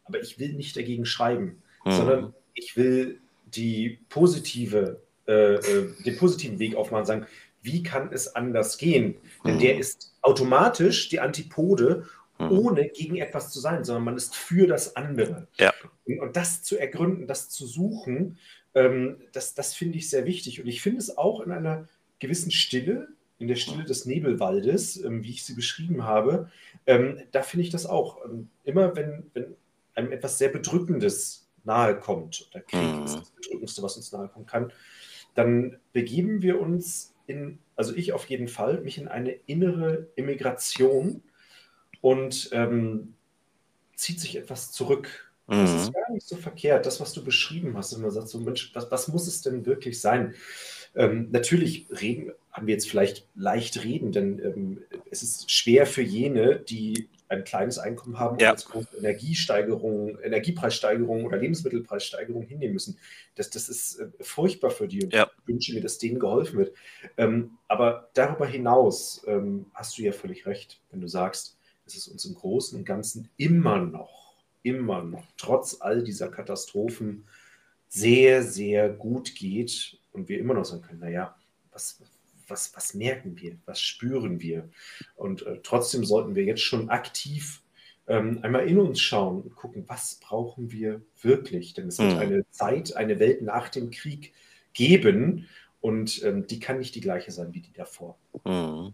aber 0.04 0.20
ich 0.20 0.38
will 0.38 0.52
nicht 0.54 0.76
dagegen 0.76 1.06
schreiben, 1.06 1.62
mhm. 1.84 1.92
sondern 1.92 2.34
ich 2.54 2.76
will 2.76 3.20
die 3.46 3.98
positive, 4.08 5.00
äh, 5.26 5.54
äh, 5.54 5.92
den 6.04 6.16
positiven 6.16 6.58
Weg 6.58 6.76
aufmachen, 6.76 7.06
sagen, 7.06 7.26
wie 7.62 7.82
kann 7.82 8.12
es 8.12 8.34
anders 8.34 8.78
gehen? 8.78 9.16
Denn 9.44 9.58
der 9.58 9.74
mhm. 9.74 9.80
ist 9.80 10.14
automatisch 10.22 11.08
die 11.08 11.20
Antipode, 11.20 12.06
mhm. 12.38 12.50
ohne 12.50 12.88
gegen 12.88 13.16
etwas 13.16 13.50
zu 13.50 13.60
sein, 13.60 13.84
sondern 13.84 14.04
man 14.04 14.16
ist 14.16 14.34
für 14.34 14.66
das 14.66 14.96
andere. 14.96 15.46
Ja. 15.58 15.72
Und, 16.06 16.20
und 16.20 16.36
das 16.36 16.62
zu 16.62 16.78
ergründen, 16.78 17.26
das 17.26 17.48
zu 17.48 17.66
suchen, 17.66 18.38
ähm, 18.74 19.16
das, 19.32 19.54
das 19.54 19.74
finde 19.74 19.98
ich 19.98 20.08
sehr 20.08 20.24
wichtig. 20.26 20.60
Und 20.60 20.68
ich 20.68 20.82
finde 20.82 20.98
es 20.98 21.16
auch 21.16 21.40
in 21.40 21.52
einer 21.52 21.88
gewissen 22.18 22.50
Stille, 22.50 23.08
in 23.38 23.48
der 23.48 23.56
Stille 23.56 23.84
des 23.84 24.04
Nebelwaldes, 24.04 25.02
ähm, 25.02 25.24
wie 25.24 25.30
ich 25.30 25.44
sie 25.44 25.54
beschrieben 25.54 26.04
habe, 26.04 26.50
ähm, 26.86 27.22
da 27.32 27.42
finde 27.42 27.64
ich 27.64 27.70
das 27.70 27.86
auch. 27.86 28.24
Ähm, 28.24 28.48
immer 28.64 28.94
wenn, 28.96 29.24
wenn 29.32 29.56
einem 29.94 30.12
etwas 30.12 30.38
sehr 30.38 30.50
Bedrückendes 30.50 31.48
nahe 31.64 31.98
kommt, 31.98 32.52
der 32.54 32.62
Krieg 32.62 32.80
mhm. 32.80 33.04
ist 33.04 33.16
das 33.16 33.30
Bedrückendste, 33.30 33.82
was 33.82 33.96
uns 33.96 34.12
nahe 34.12 34.28
kommen 34.28 34.46
kann, 34.46 34.72
dann 35.34 35.78
begeben 35.92 36.42
wir 36.42 36.60
uns 36.60 37.14
in, 37.30 37.58
also 37.76 37.94
ich 37.94 38.12
auf 38.12 38.26
jeden 38.26 38.48
Fall, 38.48 38.80
mich 38.80 38.98
in 38.98 39.08
eine 39.08 39.32
innere 39.46 40.08
Immigration 40.16 41.22
und 42.00 42.50
ähm, 42.52 43.14
zieht 43.94 44.20
sich 44.20 44.36
etwas 44.36 44.72
zurück. 44.72 45.32
Mhm. 45.46 45.62
Das 45.62 45.74
ist 45.74 45.88
mhm. 45.88 45.92
gar 45.94 46.12
nicht 46.12 46.26
so 46.26 46.36
verkehrt, 46.36 46.86
das, 46.86 47.00
was 47.00 47.12
du 47.12 47.24
beschrieben 47.24 47.76
hast. 47.76 47.92
Und 47.92 48.02
man 48.02 48.10
sagt 48.10 48.28
so, 48.28 48.38
Mensch, 48.38 48.74
was, 48.74 48.90
was 48.90 49.08
muss 49.08 49.26
es 49.26 49.42
denn 49.42 49.66
wirklich 49.66 50.00
sein? 50.00 50.34
Ähm, 50.94 51.28
natürlich 51.30 51.86
reden, 51.90 52.32
haben 52.50 52.66
wir 52.66 52.74
jetzt 52.74 52.88
vielleicht 52.88 53.28
leicht 53.36 53.84
reden, 53.84 54.12
denn 54.12 54.40
ähm, 54.40 54.82
es 55.10 55.22
ist 55.22 55.50
schwer 55.50 55.86
für 55.86 56.02
jene, 56.02 56.56
die 56.58 57.08
ein 57.30 57.44
kleines 57.44 57.78
Einkommen 57.78 58.18
haben 58.18 58.32
und 58.34 58.42
ja. 58.42 58.50
jetzt 58.50 58.66
große 58.66 58.96
Energiesteigerungen, 58.98 60.18
Energiepreissteigerungen 60.20 61.24
oder 61.24 61.38
Lebensmittelpreissteigerungen 61.38 62.46
hinnehmen 62.46 62.74
müssen. 62.74 62.98
Das, 63.36 63.50
das 63.50 63.68
ist 63.68 64.00
äh, 64.00 64.08
furchtbar 64.20 64.70
für 64.70 64.88
die 64.88 65.04
und 65.04 65.12
ja. 65.12 65.30
ich 65.38 65.48
wünsche 65.48 65.72
mir, 65.72 65.80
dass 65.80 65.98
denen 65.98 66.18
geholfen 66.18 66.58
wird. 66.58 66.74
Ähm, 67.16 67.58
aber 67.68 68.10
darüber 68.14 68.46
hinaus 68.46 69.22
ähm, 69.26 69.66
hast 69.74 69.96
du 69.96 70.02
ja 70.02 70.12
völlig 70.12 70.44
recht, 70.44 70.80
wenn 70.90 71.00
du 71.00 71.06
sagst, 71.06 71.56
dass 71.84 71.94
es 71.94 72.08
uns 72.08 72.24
im 72.24 72.34
Großen 72.34 72.76
und 72.76 72.84
Ganzen 72.84 73.30
immer 73.36 73.78
noch, 73.78 74.34
immer 74.64 75.02
noch, 75.02 75.24
trotz 75.36 75.80
all 75.80 76.02
dieser 76.02 76.28
Katastrophen 76.28 77.26
sehr, 77.88 78.42
sehr 78.42 78.88
gut 78.88 79.36
geht 79.36 79.98
und 80.12 80.28
wir 80.28 80.40
immer 80.40 80.54
noch 80.54 80.64
sagen 80.64 80.82
können, 80.82 81.00
naja, 81.00 81.36
was, 81.70 82.00
was, 82.50 82.74
was 82.74 82.94
merken 82.94 83.38
wir, 83.40 83.56
was 83.66 83.80
spüren 83.80 84.40
wir. 84.40 84.68
Und 85.14 85.46
äh, 85.46 85.58
trotzdem 85.62 86.04
sollten 86.04 86.34
wir 86.34 86.44
jetzt 86.44 86.62
schon 86.62 86.90
aktiv 86.90 87.62
ähm, 88.06 88.40
einmal 88.42 88.66
in 88.66 88.78
uns 88.78 89.00
schauen 89.00 89.42
und 89.42 89.54
gucken, 89.54 89.84
was 89.86 90.16
brauchen 90.16 90.72
wir 90.72 91.00
wirklich. 91.22 91.74
Denn 91.74 91.88
es 91.88 91.98
wird 91.98 92.14
mhm. 92.14 92.18
eine 92.18 92.50
Zeit, 92.50 92.96
eine 92.96 93.20
Welt 93.20 93.42
nach 93.42 93.68
dem 93.68 93.90
Krieg 93.90 94.32
geben. 94.72 95.48
Und 95.80 96.22
ähm, 96.24 96.46
die 96.46 96.60
kann 96.60 96.78
nicht 96.78 96.94
die 96.94 97.00
gleiche 97.00 97.30
sein 97.30 97.54
wie 97.54 97.60
die 97.60 97.72
davor. 97.72 98.18
Mhm. 98.44 98.92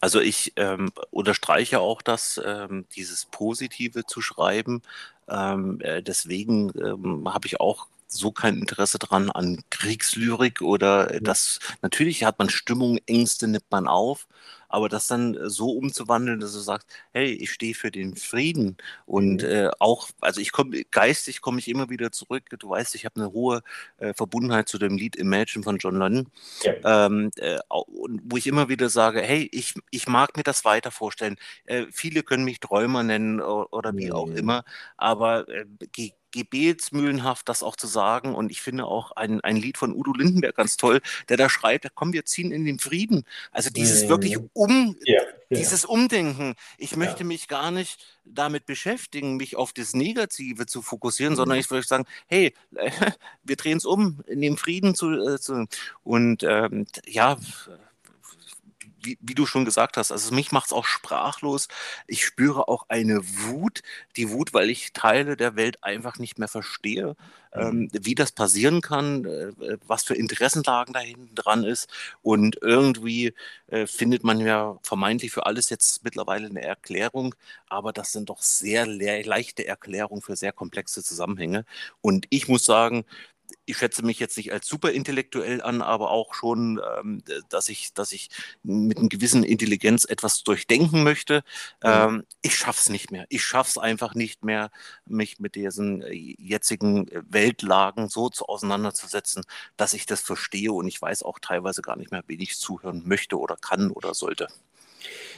Also 0.00 0.20
ich 0.20 0.54
ähm, 0.56 0.90
unterstreiche 1.10 1.80
auch, 1.80 2.00
dass 2.00 2.40
ähm, 2.42 2.86
dieses 2.96 3.26
Positive 3.26 4.06
zu 4.06 4.22
schreiben. 4.22 4.80
Ähm, 5.28 5.80
äh, 5.80 6.02
deswegen 6.02 6.72
ähm, 6.78 7.32
habe 7.32 7.46
ich 7.46 7.60
auch 7.60 7.88
so 8.12 8.30
kein 8.30 8.58
Interesse 8.58 8.98
dran 8.98 9.30
an 9.30 9.62
Kriegslyrik 9.70 10.60
oder 10.62 11.06
das, 11.20 11.58
natürlich 11.80 12.24
hat 12.24 12.38
man 12.38 12.50
Stimmung, 12.50 12.98
Ängste 13.06 13.48
nimmt 13.48 13.70
man 13.70 13.88
auf, 13.88 14.26
aber 14.72 14.88
das 14.88 15.06
dann 15.06 15.38
so 15.50 15.70
umzuwandeln, 15.70 16.40
dass 16.40 16.52
du 16.52 16.58
sagst, 16.58 16.88
hey, 17.12 17.32
ich 17.32 17.52
stehe 17.52 17.74
für 17.74 17.90
den 17.90 18.16
Frieden 18.16 18.78
und 19.04 19.42
äh, 19.42 19.70
auch, 19.78 20.08
also 20.20 20.40
ich 20.40 20.50
komme 20.50 20.84
geistig 20.90 21.42
komme 21.42 21.58
ich 21.58 21.68
immer 21.68 21.90
wieder 21.90 22.10
zurück. 22.10 22.44
Du 22.58 22.70
weißt, 22.70 22.94
ich 22.94 23.04
habe 23.04 23.20
eine 23.20 23.32
hohe 23.32 23.62
äh, 23.98 24.14
Verbundenheit 24.14 24.68
zu 24.68 24.78
dem 24.78 24.96
Lied 24.96 25.16
Imagine 25.16 25.62
von 25.62 25.76
John 25.76 25.98
Lennon, 25.98 26.28
ja. 26.62 27.06
ähm, 27.06 27.30
äh, 27.36 27.58
wo 27.68 28.36
ich 28.36 28.46
immer 28.46 28.68
wieder 28.68 28.88
sage, 28.88 29.20
hey, 29.20 29.48
ich, 29.52 29.74
ich 29.90 30.08
mag 30.08 30.36
mir 30.36 30.42
das 30.42 30.64
weiter 30.64 30.90
vorstellen. 30.90 31.36
Äh, 31.64 31.86
viele 31.90 32.22
können 32.22 32.44
mich 32.44 32.60
Träumer 32.60 33.02
nennen 33.02 33.40
oder 33.40 33.94
wie 33.94 34.06
mhm. 34.06 34.12
auch 34.12 34.30
immer, 34.30 34.64
aber 34.96 35.48
äh, 35.48 35.66
gebetsmühlenhaft, 36.32 37.48
das 37.48 37.62
auch 37.62 37.76
zu 37.76 37.86
sagen. 37.86 38.34
Und 38.34 38.50
ich 38.50 38.60
finde 38.60 38.86
auch 38.86 39.12
ein, 39.12 39.40
ein 39.42 39.56
Lied 39.56 39.78
von 39.78 39.94
Udo 39.94 40.12
Lindenberg 40.12 40.56
ganz 40.56 40.76
toll, 40.76 41.00
der 41.28 41.36
da 41.36 41.48
schreibt, 41.48 41.86
komm, 41.94 42.12
wir 42.12 42.24
ziehen 42.24 42.50
in 42.50 42.64
den 42.64 42.78
Frieden. 42.78 43.24
Also 43.52 43.70
dieses 43.70 44.04
mhm. 44.04 44.08
wirklich 44.08 44.38
um, 44.52 44.96
ja, 45.04 45.22
ja. 45.22 45.58
dieses 45.58 45.84
Umdenken. 45.84 46.54
Ich 46.78 46.96
möchte 46.96 47.20
ja. 47.20 47.26
mich 47.26 47.48
gar 47.48 47.70
nicht 47.70 48.00
damit 48.24 48.66
beschäftigen, 48.66 49.36
mich 49.36 49.56
auf 49.56 49.72
das 49.72 49.94
Negative 49.94 50.66
zu 50.66 50.82
fokussieren, 50.82 51.34
mhm. 51.34 51.36
sondern 51.36 51.58
ich 51.58 51.70
würde 51.70 51.86
sagen, 51.86 52.04
hey, 52.26 52.54
wir 53.42 53.56
drehen 53.56 53.78
es 53.78 53.84
um, 53.84 54.20
in 54.26 54.40
den 54.40 54.56
Frieden 54.56 54.94
zu, 54.94 55.12
äh, 55.12 55.38
zu 55.38 55.66
und 56.02 56.42
ähm, 56.42 56.86
ja, 57.06 57.38
wie, 59.02 59.18
wie, 59.20 59.34
du 59.34 59.46
schon 59.46 59.64
gesagt 59.64 59.96
hast, 59.96 60.12
also 60.12 60.34
mich 60.34 60.52
macht 60.52 60.66
es 60.66 60.72
auch 60.72 60.84
sprachlos. 60.84 61.68
Ich 62.06 62.24
spüre 62.24 62.68
auch 62.68 62.86
eine 62.88 63.20
Wut, 63.22 63.82
die 64.16 64.30
Wut, 64.30 64.54
weil 64.54 64.70
ich 64.70 64.92
Teile 64.92 65.36
der 65.36 65.56
Welt 65.56 65.82
einfach 65.84 66.18
nicht 66.18 66.38
mehr 66.38 66.48
verstehe, 66.48 67.16
ähm, 67.52 67.80
mhm. 67.80 67.90
wie 67.92 68.14
das 68.14 68.32
passieren 68.32 68.80
kann, 68.80 69.24
äh, 69.24 69.78
was 69.86 70.04
für 70.04 70.14
Interessenlagen 70.14 70.94
da 70.94 71.00
hinten 71.00 71.34
dran 71.34 71.64
ist. 71.64 71.88
Und 72.22 72.58
irgendwie 72.62 73.34
äh, 73.68 73.86
findet 73.86 74.24
man 74.24 74.40
ja 74.40 74.78
vermeintlich 74.82 75.32
für 75.32 75.46
alles 75.46 75.70
jetzt 75.70 76.04
mittlerweile 76.04 76.48
eine 76.48 76.62
Erklärung, 76.62 77.34
aber 77.68 77.92
das 77.92 78.12
sind 78.12 78.30
doch 78.30 78.42
sehr 78.42 78.86
leichte 78.86 79.66
Erklärungen 79.66 80.22
für 80.22 80.36
sehr 80.36 80.52
komplexe 80.52 81.02
Zusammenhänge. 81.02 81.64
Und 82.00 82.26
ich 82.30 82.48
muss 82.48 82.64
sagen, 82.64 83.04
ich 83.64 83.76
schätze 83.76 84.04
mich 84.04 84.18
jetzt 84.18 84.36
nicht 84.36 84.52
als 84.52 84.66
superintellektuell 84.66 85.62
an, 85.62 85.82
aber 85.82 86.10
auch 86.10 86.34
schon, 86.34 86.80
ähm, 86.98 87.22
dass, 87.48 87.68
ich, 87.68 87.94
dass 87.94 88.12
ich 88.12 88.30
mit 88.62 88.98
einer 88.98 89.08
gewissen 89.08 89.44
Intelligenz 89.44 90.04
etwas 90.04 90.42
durchdenken 90.42 91.02
möchte. 91.02 91.42
Ähm, 91.82 92.24
ich 92.42 92.56
schaffe 92.56 92.80
es 92.80 92.88
nicht 92.88 93.10
mehr. 93.10 93.26
Ich 93.28 93.44
schaffe 93.44 93.70
es 93.70 93.78
einfach 93.78 94.14
nicht 94.14 94.44
mehr, 94.44 94.70
mich 95.06 95.40
mit 95.40 95.54
diesen 95.54 96.02
äh, 96.02 96.12
jetzigen 96.12 97.06
Weltlagen 97.28 98.08
so 98.08 98.28
zu 98.28 98.46
auseinanderzusetzen, 98.46 99.44
dass 99.76 99.94
ich 99.94 100.06
das 100.06 100.20
verstehe 100.20 100.72
und 100.72 100.88
ich 100.88 101.00
weiß 101.00 101.22
auch 101.22 101.38
teilweise 101.38 101.82
gar 101.82 101.96
nicht 101.96 102.10
mehr, 102.10 102.22
wen 102.26 102.40
ich 102.40 102.58
zuhören 102.58 103.02
möchte 103.04 103.38
oder 103.38 103.56
kann 103.56 103.90
oder 103.90 104.14
sollte. 104.14 104.48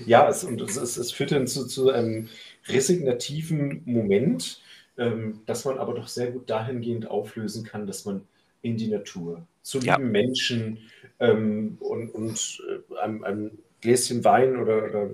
Ja, 0.07 0.29
es, 0.29 0.44
und 0.44 0.61
es, 0.61 0.77
es, 0.77 0.96
es 0.96 1.12
führt 1.12 1.33
dann 1.33 1.46
zu, 1.46 1.66
zu 1.66 1.90
einem 1.90 2.29
resignativen 2.66 3.83
Moment, 3.85 4.61
ähm, 4.98 5.40
dass 5.46 5.64
man 5.64 5.78
aber 5.78 5.94
doch 5.94 6.09
sehr 6.09 6.30
gut 6.30 6.48
dahingehend 6.48 7.11
auflösen 7.11 7.64
kann, 7.64 7.87
dass 7.87 8.04
man 8.04 8.22
in 8.62 8.76
die 8.76 8.88
Natur, 8.88 9.46
zu 9.62 9.78
ja. 9.80 9.96
lieben 9.96 10.11
Menschen 10.11 10.78
ähm, 11.20 11.76
und, 11.80 12.11
und 12.11 12.62
äh, 12.68 12.98
einem, 12.98 13.24
einem, 13.24 13.50
Gläschen 13.80 14.24
Wein 14.24 14.57
oder, 14.57 14.85
oder, 14.85 15.11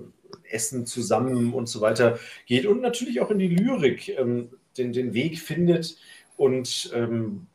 Essen 0.49 0.85
zusammen 0.85 1.53
und 1.53 1.67
so 1.67 1.81
weiter 1.81 2.19
geht 2.45 2.65
und 2.65 2.81
natürlich 2.81 3.19
auch 3.19 3.31
in 3.31 3.39
die 3.39 3.49
Lyrik 3.49 4.07
ähm, 4.17 4.49
den, 4.77 4.93
den 4.93 5.13
Weg 5.13 5.39
findet 5.39 5.97
und 6.37 6.89
ähm, 6.93 7.47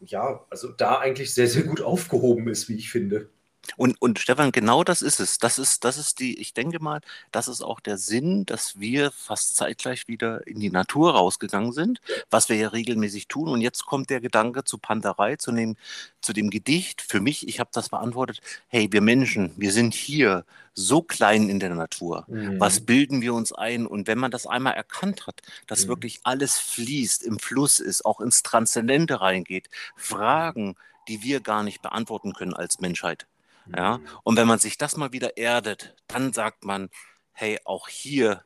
ja, 0.00 0.44
also 0.50 0.68
da 0.68 0.98
eigentlich 0.98 1.34
sehr, 1.34 1.46
sehr 1.46 1.64
gut 1.64 1.82
aufgehoben 1.82 2.48
ist, 2.48 2.68
wie 2.68 2.76
ich 2.76 2.90
finde. 2.90 3.28
Und, 3.76 4.00
und 4.00 4.18
Stefan, 4.18 4.52
genau 4.52 4.84
das 4.84 5.02
ist 5.02 5.20
es. 5.20 5.38
Das 5.38 5.58
ist, 5.58 5.84
das 5.84 5.96
ist 5.96 6.18
die, 6.18 6.38
ich 6.38 6.52
denke 6.52 6.80
mal, 6.80 7.00
das 7.30 7.48
ist 7.48 7.62
auch 7.62 7.80
der 7.80 7.96
Sinn, 7.96 8.44
dass 8.44 8.78
wir 8.78 9.10
fast 9.12 9.56
zeitgleich 9.56 10.08
wieder 10.08 10.46
in 10.46 10.60
die 10.60 10.70
Natur 10.70 11.14
rausgegangen 11.14 11.72
sind, 11.72 12.00
was 12.30 12.48
wir 12.48 12.56
ja 12.56 12.68
regelmäßig 12.68 13.28
tun. 13.28 13.48
Und 13.48 13.60
jetzt 13.60 13.86
kommt 13.86 14.10
der 14.10 14.20
Gedanke 14.20 14.64
zu 14.64 14.78
Panterei, 14.78 15.36
zu 15.36 15.52
dem, 15.52 15.76
zu 16.20 16.32
dem 16.32 16.50
Gedicht. 16.50 17.02
Für 17.02 17.20
mich, 17.20 17.48
ich 17.48 17.60
habe 17.60 17.70
das 17.72 17.88
beantwortet, 17.88 18.40
hey, 18.68 18.88
wir 18.90 19.00
Menschen, 19.00 19.52
wir 19.56 19.72
sind 19.72 19.94
hier 19.94 20.44
so 20.74 21.02
klein 21.02 21.48
in 21.48 21.60
der 21.60 21.74
Natur. 21.74 22.24
Mhm. 22.28 22.58
Was 22.58 22.80
bilden 22.80 23.20
wir 23.20 23.34
uns 23.34 23.52
ein? 23.52 23.86
Und 23.86 24.06
wenn 24.06 24.18
man 24.18 24.30
das 24.30 24.46
einmal 24.46 24.74
erkannt 24.74 25.26
hat, 25.26 25.40
dass 25.66 25.84
mhm. 25.84 25.90
wirklich 25.90 26.20
alles 26.24 26.58
fließt, 26.58 27.22
im 27.22 27.38
Fluss 27.38 27.78
ist, 27.78 28.04
auch 28.04 28.20
ins 28.20 28.42
Transzendente 28.42 29.20
reingeht, 29.20 29.68
Fragen, 29.96 30.76
die 31.08 31.22
wir 31.22 31.40
gar 31.40 31.62
nicht 31.62 31.82
beantworten 31.82 32.32
können 32.32 32.54
als 32.54 32.80
Menschheit 32.80 33.26
ja? 33.74 33.98
Mhm. 33.98 34.06
Und 34.24 34.36
wenn 34.36 34.46
man 34.46 34.58
sich 34.58 34.78
das 34.78 34.96
mal 34.96 35.12
wieder 35.12 35.36
erdet, 35.36 35.94
dann 36.06 36.32
sagt 36.32 36.64
man, 36.64 36.90
hey, 37.32 37.58
auch 37.64 37.88
hier 37.88 38.44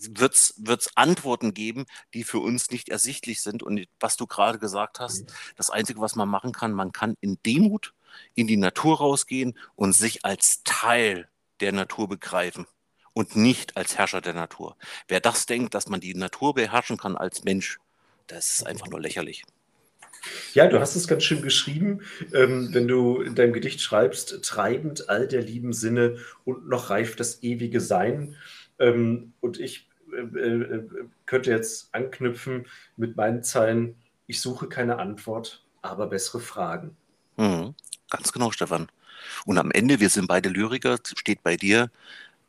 wird 0.00 0.34
es 0.34 0.90
Antworten 0.94 1.54
geben, 1.54 1.86
die 2.14 2.24
für 2.24 2.38
uns 2.38 2.70
nicht 2.70 2.88
ersichtlich 2.88 3.42
sind. 3.42 3.62
Und 3.62 3.86
was 3.98 4.16
du 4.16 4.26
gerade 4.26 4.58
gesagt 4.58 5.00
hast, 5.00 5.22
mhm. 5.22 5.34
das 5.56 5.70
Einzige, 5.70 6.00
was 6.00 6.16
man 6.16 6.28
machen 6.28 6.52
kann, 6.52 6.72
man 6.72 6.92
kann 6.92 7.16
in 7.20 7.38
Demut 7.44 7.94
in 8.34 8.46
die 8.46 8.56
Natur 8.56 8.98
rausgehen 8.98 9.58
und 9.74 9.92
sich 9.92 10.24
als 10.24 10.62
Teil 10.64 11.28
der 11.60 11.72
Natur 11.72 12.08
begreifen 12.08 12.66
und 13.12 13.36
nicht 13.36 13.76
als 13.76 13.98
Herrscher 13.98 14.20
der 14.20 14.34
Natur. 14.34 14.76
Wer 15.08 15.20
das 15.20 15.46
denkt, 15.46 15.74
dass 15.74 15.88
man 15.88 16.00
die 16.00 16.14
Natur 16.14 16.54
beherrschen 16.54 16.96
kann 16.96 17.16
als 17.16 17.44
Mensch, 17.44 17.78
das 18.26 18.50
ist 18.50 18.66
einfach 18.66 18.88
nur 18.88 19.00
lächerlich. 19.00 19.44
Ja, 20.54 20.66
du 20.66 20.80
hast 20.80 20.96
es 20.96 21.08
ganz 21.08 21.24
schön 21.24 21.42
geschrieben, 21.42 22.00
ähm, 22.32 22.70
wenn 22.72 22.88
du 22.88 23.20
in 23.20 23.34
deinem 23.34 23.52
Gedicht 23.52 23.80
schreibst, 23.80 24.42
treibend 24.44 25.08
all 25.08 25.28
der 25.28 25.42
lieben 25.42 25.72
Sinne 25.72 26.18
und 26.44 26.68
noch 26.68 26.90
reift 26.90 27.20
das 27.20 27.42
ewige 27.42 27.80
Sein. 27.80 28.36
Ähm, 28.78 29.32
und 29.40 29.60
ich 29.60 29.88
äh, 30.12 30.20
äh, 30.20 30.84
könnte 31.26 31.50
jetzt 31.50 31.94
anknüpfen 31.94 32.66
mit 32.96 33.16
meinen 33.16 33.42
Zeilen, 33.42 33.96
ich 34.26 34.40
suche 34.40 34.68
keine 34.68 34.98
Antwort, 34.98 35.64
aber 35.82 36.06
bessere 36.06 36.40
Fragen. 36.40 36.96
Mhm, 37.36 37.74
ganz 38.10 38.32
genau, 38.32 38.50
Stefan. 38.50 38.88
Und 39.44 39.58
am 39.58 39.70
Ende, 39.70 40.00
wir 40.00 40.10
sind 40.10 40.26
beide 40.26 40.48
Lyriker, 40.48 40.98
steht 41.04 41.42
bei 41.42 41.56
dir, 41.56 41.90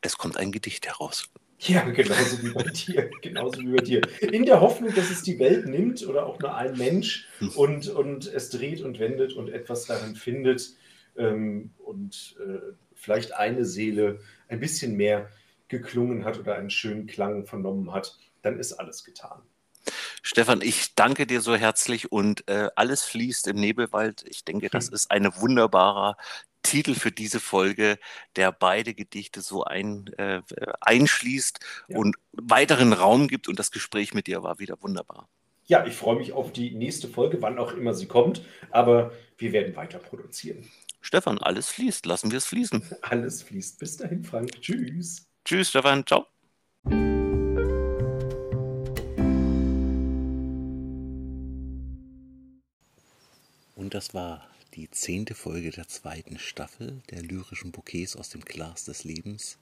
es 0.01 0.17
kommt 0.17 0.37
ein 0.37 0.51
Gedicht 0.51 0.87
heraus. 0.87 1.29
Ja, 1.59 1.81
genauso 1.89 2.41
wie 2.41 2.53
bei 2.53 2.63
dir. 2.63 3.09
Genauso 3.21 3.61
wie 3.61 3.75
bei 3.75 3.83
dir. 3.83 4.01
In 4.21 4.45
der 4.45 4.61
Hoffnung, 4.61 4.93
dass 4.93 5.09
es 5.09 5.23
die 5.23 5.39
Welt 5.39 5.67
nimmt 5.67 6.07
oder 6.07 6.25
auch 6.25 6.39
nur 6.39 6.55
ein 6.55 6.77
Mensch 6.77 7.27
hm. 7.39 7.49
und, 7.49 7.87
und 7.89 8.27
es 8.27 8.49
dreht 8.49 8.81
und 8.81 8.99
wendet 8.99 9.33
und 9.33 9.49
etwas 9.49 9.85
darin 9.85 10.15
findet 10.15 10.75
ähm, 11.17 11.71
und 11.79 12.37
äh, 12.39 12.73
vielleicht 12.93 13.33
eine 13.33 13.65
Seele 13.65 14.19
ein 14.47 14.59
bisschen 14.59 14.95
mehr 14.95 15.29
geklungen 15.67 16.25
hat 16.25 16.39
oder 16.39 16.55
einen 16.55 16.69
schönen 16.69 17.07
Klang 17.07 17.45
vernommen 17.45 17.93
hat, 17.93 18.17
dann 18.41 18.57
ist 18.57 18.73
alles 18.73 19.03
getan. 19.03 19.41
Stefan, 20.21 20.61
ich 20.61 20.95
danke 20.95 21.25
dir 21.25 21.41
so 21.41 21.55
herzlich 21.55 22.11
und 22.11 22.47
äh, 22.47 22.69
alles 22.75 23.03
fließt 23.03 23.47
im 23.47 23.57
Nebelwald. 23.57 24.23
Ich 24.27 24.43
denke, 24.43 24.69
das 24.69 24.87
hm. 24.87 24.93
ist 24.93 25.11
ein 25.11 25.31
wunderbarer 25.37 26.17
Titel 26.63 26.93
für 26.93 27.11
diese 27.11 27.39
Folge, 27.39 27.97
der 28.35 28.51
beide 28.51 28.93
Gedichte 28.93 29.41
so 29.41 29.63
ein, 29.63 30.07
äh, 30.17 30.41
einschließt 30.81 31.59
ja. 31.87 31.97
und 31.97 32.15
weiteren 32.33 32.93
Raum 32.93 33.27
gibt. 33.27 33.47
Und 33.47 33.59
das 33.59 33.71
Gespräch 33.71 34.13
mit 34.13 34.27
dir 34.27 34.43
war 34.43 34.59
wieder 34.59 34.81
wunderbar. 34.81 35.29
Ja, 35.65 35.85
ich 35.85 35.95
freue 35.95 36.17
mich 36.17 36.33
auf 36.33 36.51
die 36.51 36.71
nächste 36.71 37.07
Folge, 37.07 37.41
wann 37.41 37.59
auch 37.59 37.73
immer 37.73 37.93
sie 37.93 38.07
kommt. 38.07 38.43
Aber 38.71 39.11
wir 39.37 39.53
werden 39.53 39.75
weiter 39.75 39.99
produzieren. 39.99 40.67
Stefan, 41.01 41.37
alles 41.37 41.69
fließt. 41.69 42.05
Lassen 42.05 42.31
wir 42.31 42.39
es 42.39 42.45
fließen. 42.45 42.83
Alles 43.03 43.43
fließt. 43.43 43.79
Bis 43.79 43.97
dahin, 43.97 44.23
Frank. 44.23 44.61
Tschüss. 44.61 45.27
Tschüss, 45.45 45.69
Stefan. 45.69 46.05
Ciao. 46.05 46.25
Und 53.89 53.95
das 53.95 54.13
war 54.13 54.47
die 54.75 54.91
zehnte 54.91 55.33
Folge 55.33 55.71
der 55.71 55.87
zweiten 55.87 56.37
Staffel 56.37 57.01
der 57.09 57.23
lyrischen 57.23 57.71
Bouquets 57.71 58.15
aus 58.15 58.29
dem 58.29 58.41
Glas 58.41 58.83
des 58.85 59.03
Lebens. 59.03 59.57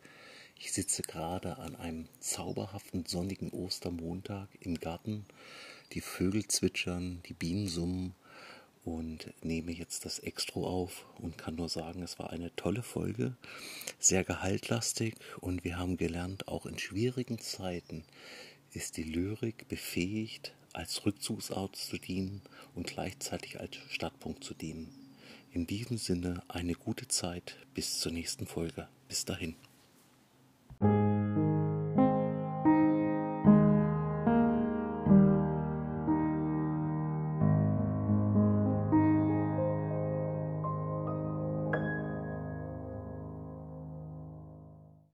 Ich 0.59 0.73
sitze 0.73 1.01
gerade 1.01 1.57
an 1.59 1.77
einem 1.77 2.09
zauberhaften 2.19 3.05
sonnigen 3.05 3.51
Ostermontag 3.51 4.49
im 4.59 4.81
Garten. 4.81 5.25
Die 5.93 6.01
Vögel 6.01 6.45
zwitschern, 6.45 7.23
die 7.25 7.35
Bienen 7.35 7.69
summen 7.69 8.15
und 8.83 9.33
nehme 9.45 9.71
jetzt 9.71 10.03
das 10.03 10.19
Extro 10.19 10.67
auf 10.67 11.05
und 11.19 11.37
kann 11.37 11.55
nur 11.55 11.69
sagen, 11.69 12.03
es 12.03 12.19
war 12.19 12.31
eine 12.31 12.53
tolle 12.57 12.83
Folge, 12.83 13.37
sehr 13.97 14.25
gehaltlastig 14.25 15.15
und 15.39 15.63
wir 15.63 15.77
haben 15.77 15.95
gelernt, 15.95 16.49
auch 16.49 16.65
in 16.65 16.77
schwierigen 16.77 17.39
Zeiten 17.39 18.03
ist 18.73 18.97
die 18.97 19.03
Lyrik 19.03 19.69
befähigt, 19.69 20.53
als 20.77 21.05
Rückzugsort 21.05 21.75
zu 21.75 21.97
dienen 21.97 22.41
und 22.75 22.85
gleichzeitig 22.87 23.59
als 23.59 23.77
Startpunkt 23.89 24.43
zu 24.43 24.53
dienen. 24.53 24.93
In 25.51 25.65
diesem 25.65 25.97
Sinne 25.97 26.43
eine 26.47 26.73
gute 26.73 27.07
Zeit 27.07 27.57
bis 27.73 27.99
zur 27.99 28.11
nächsten 28.11 28.45
Folge. 28.45 28.87
Bis 29.07 29.25
dahin. 29.25 29.55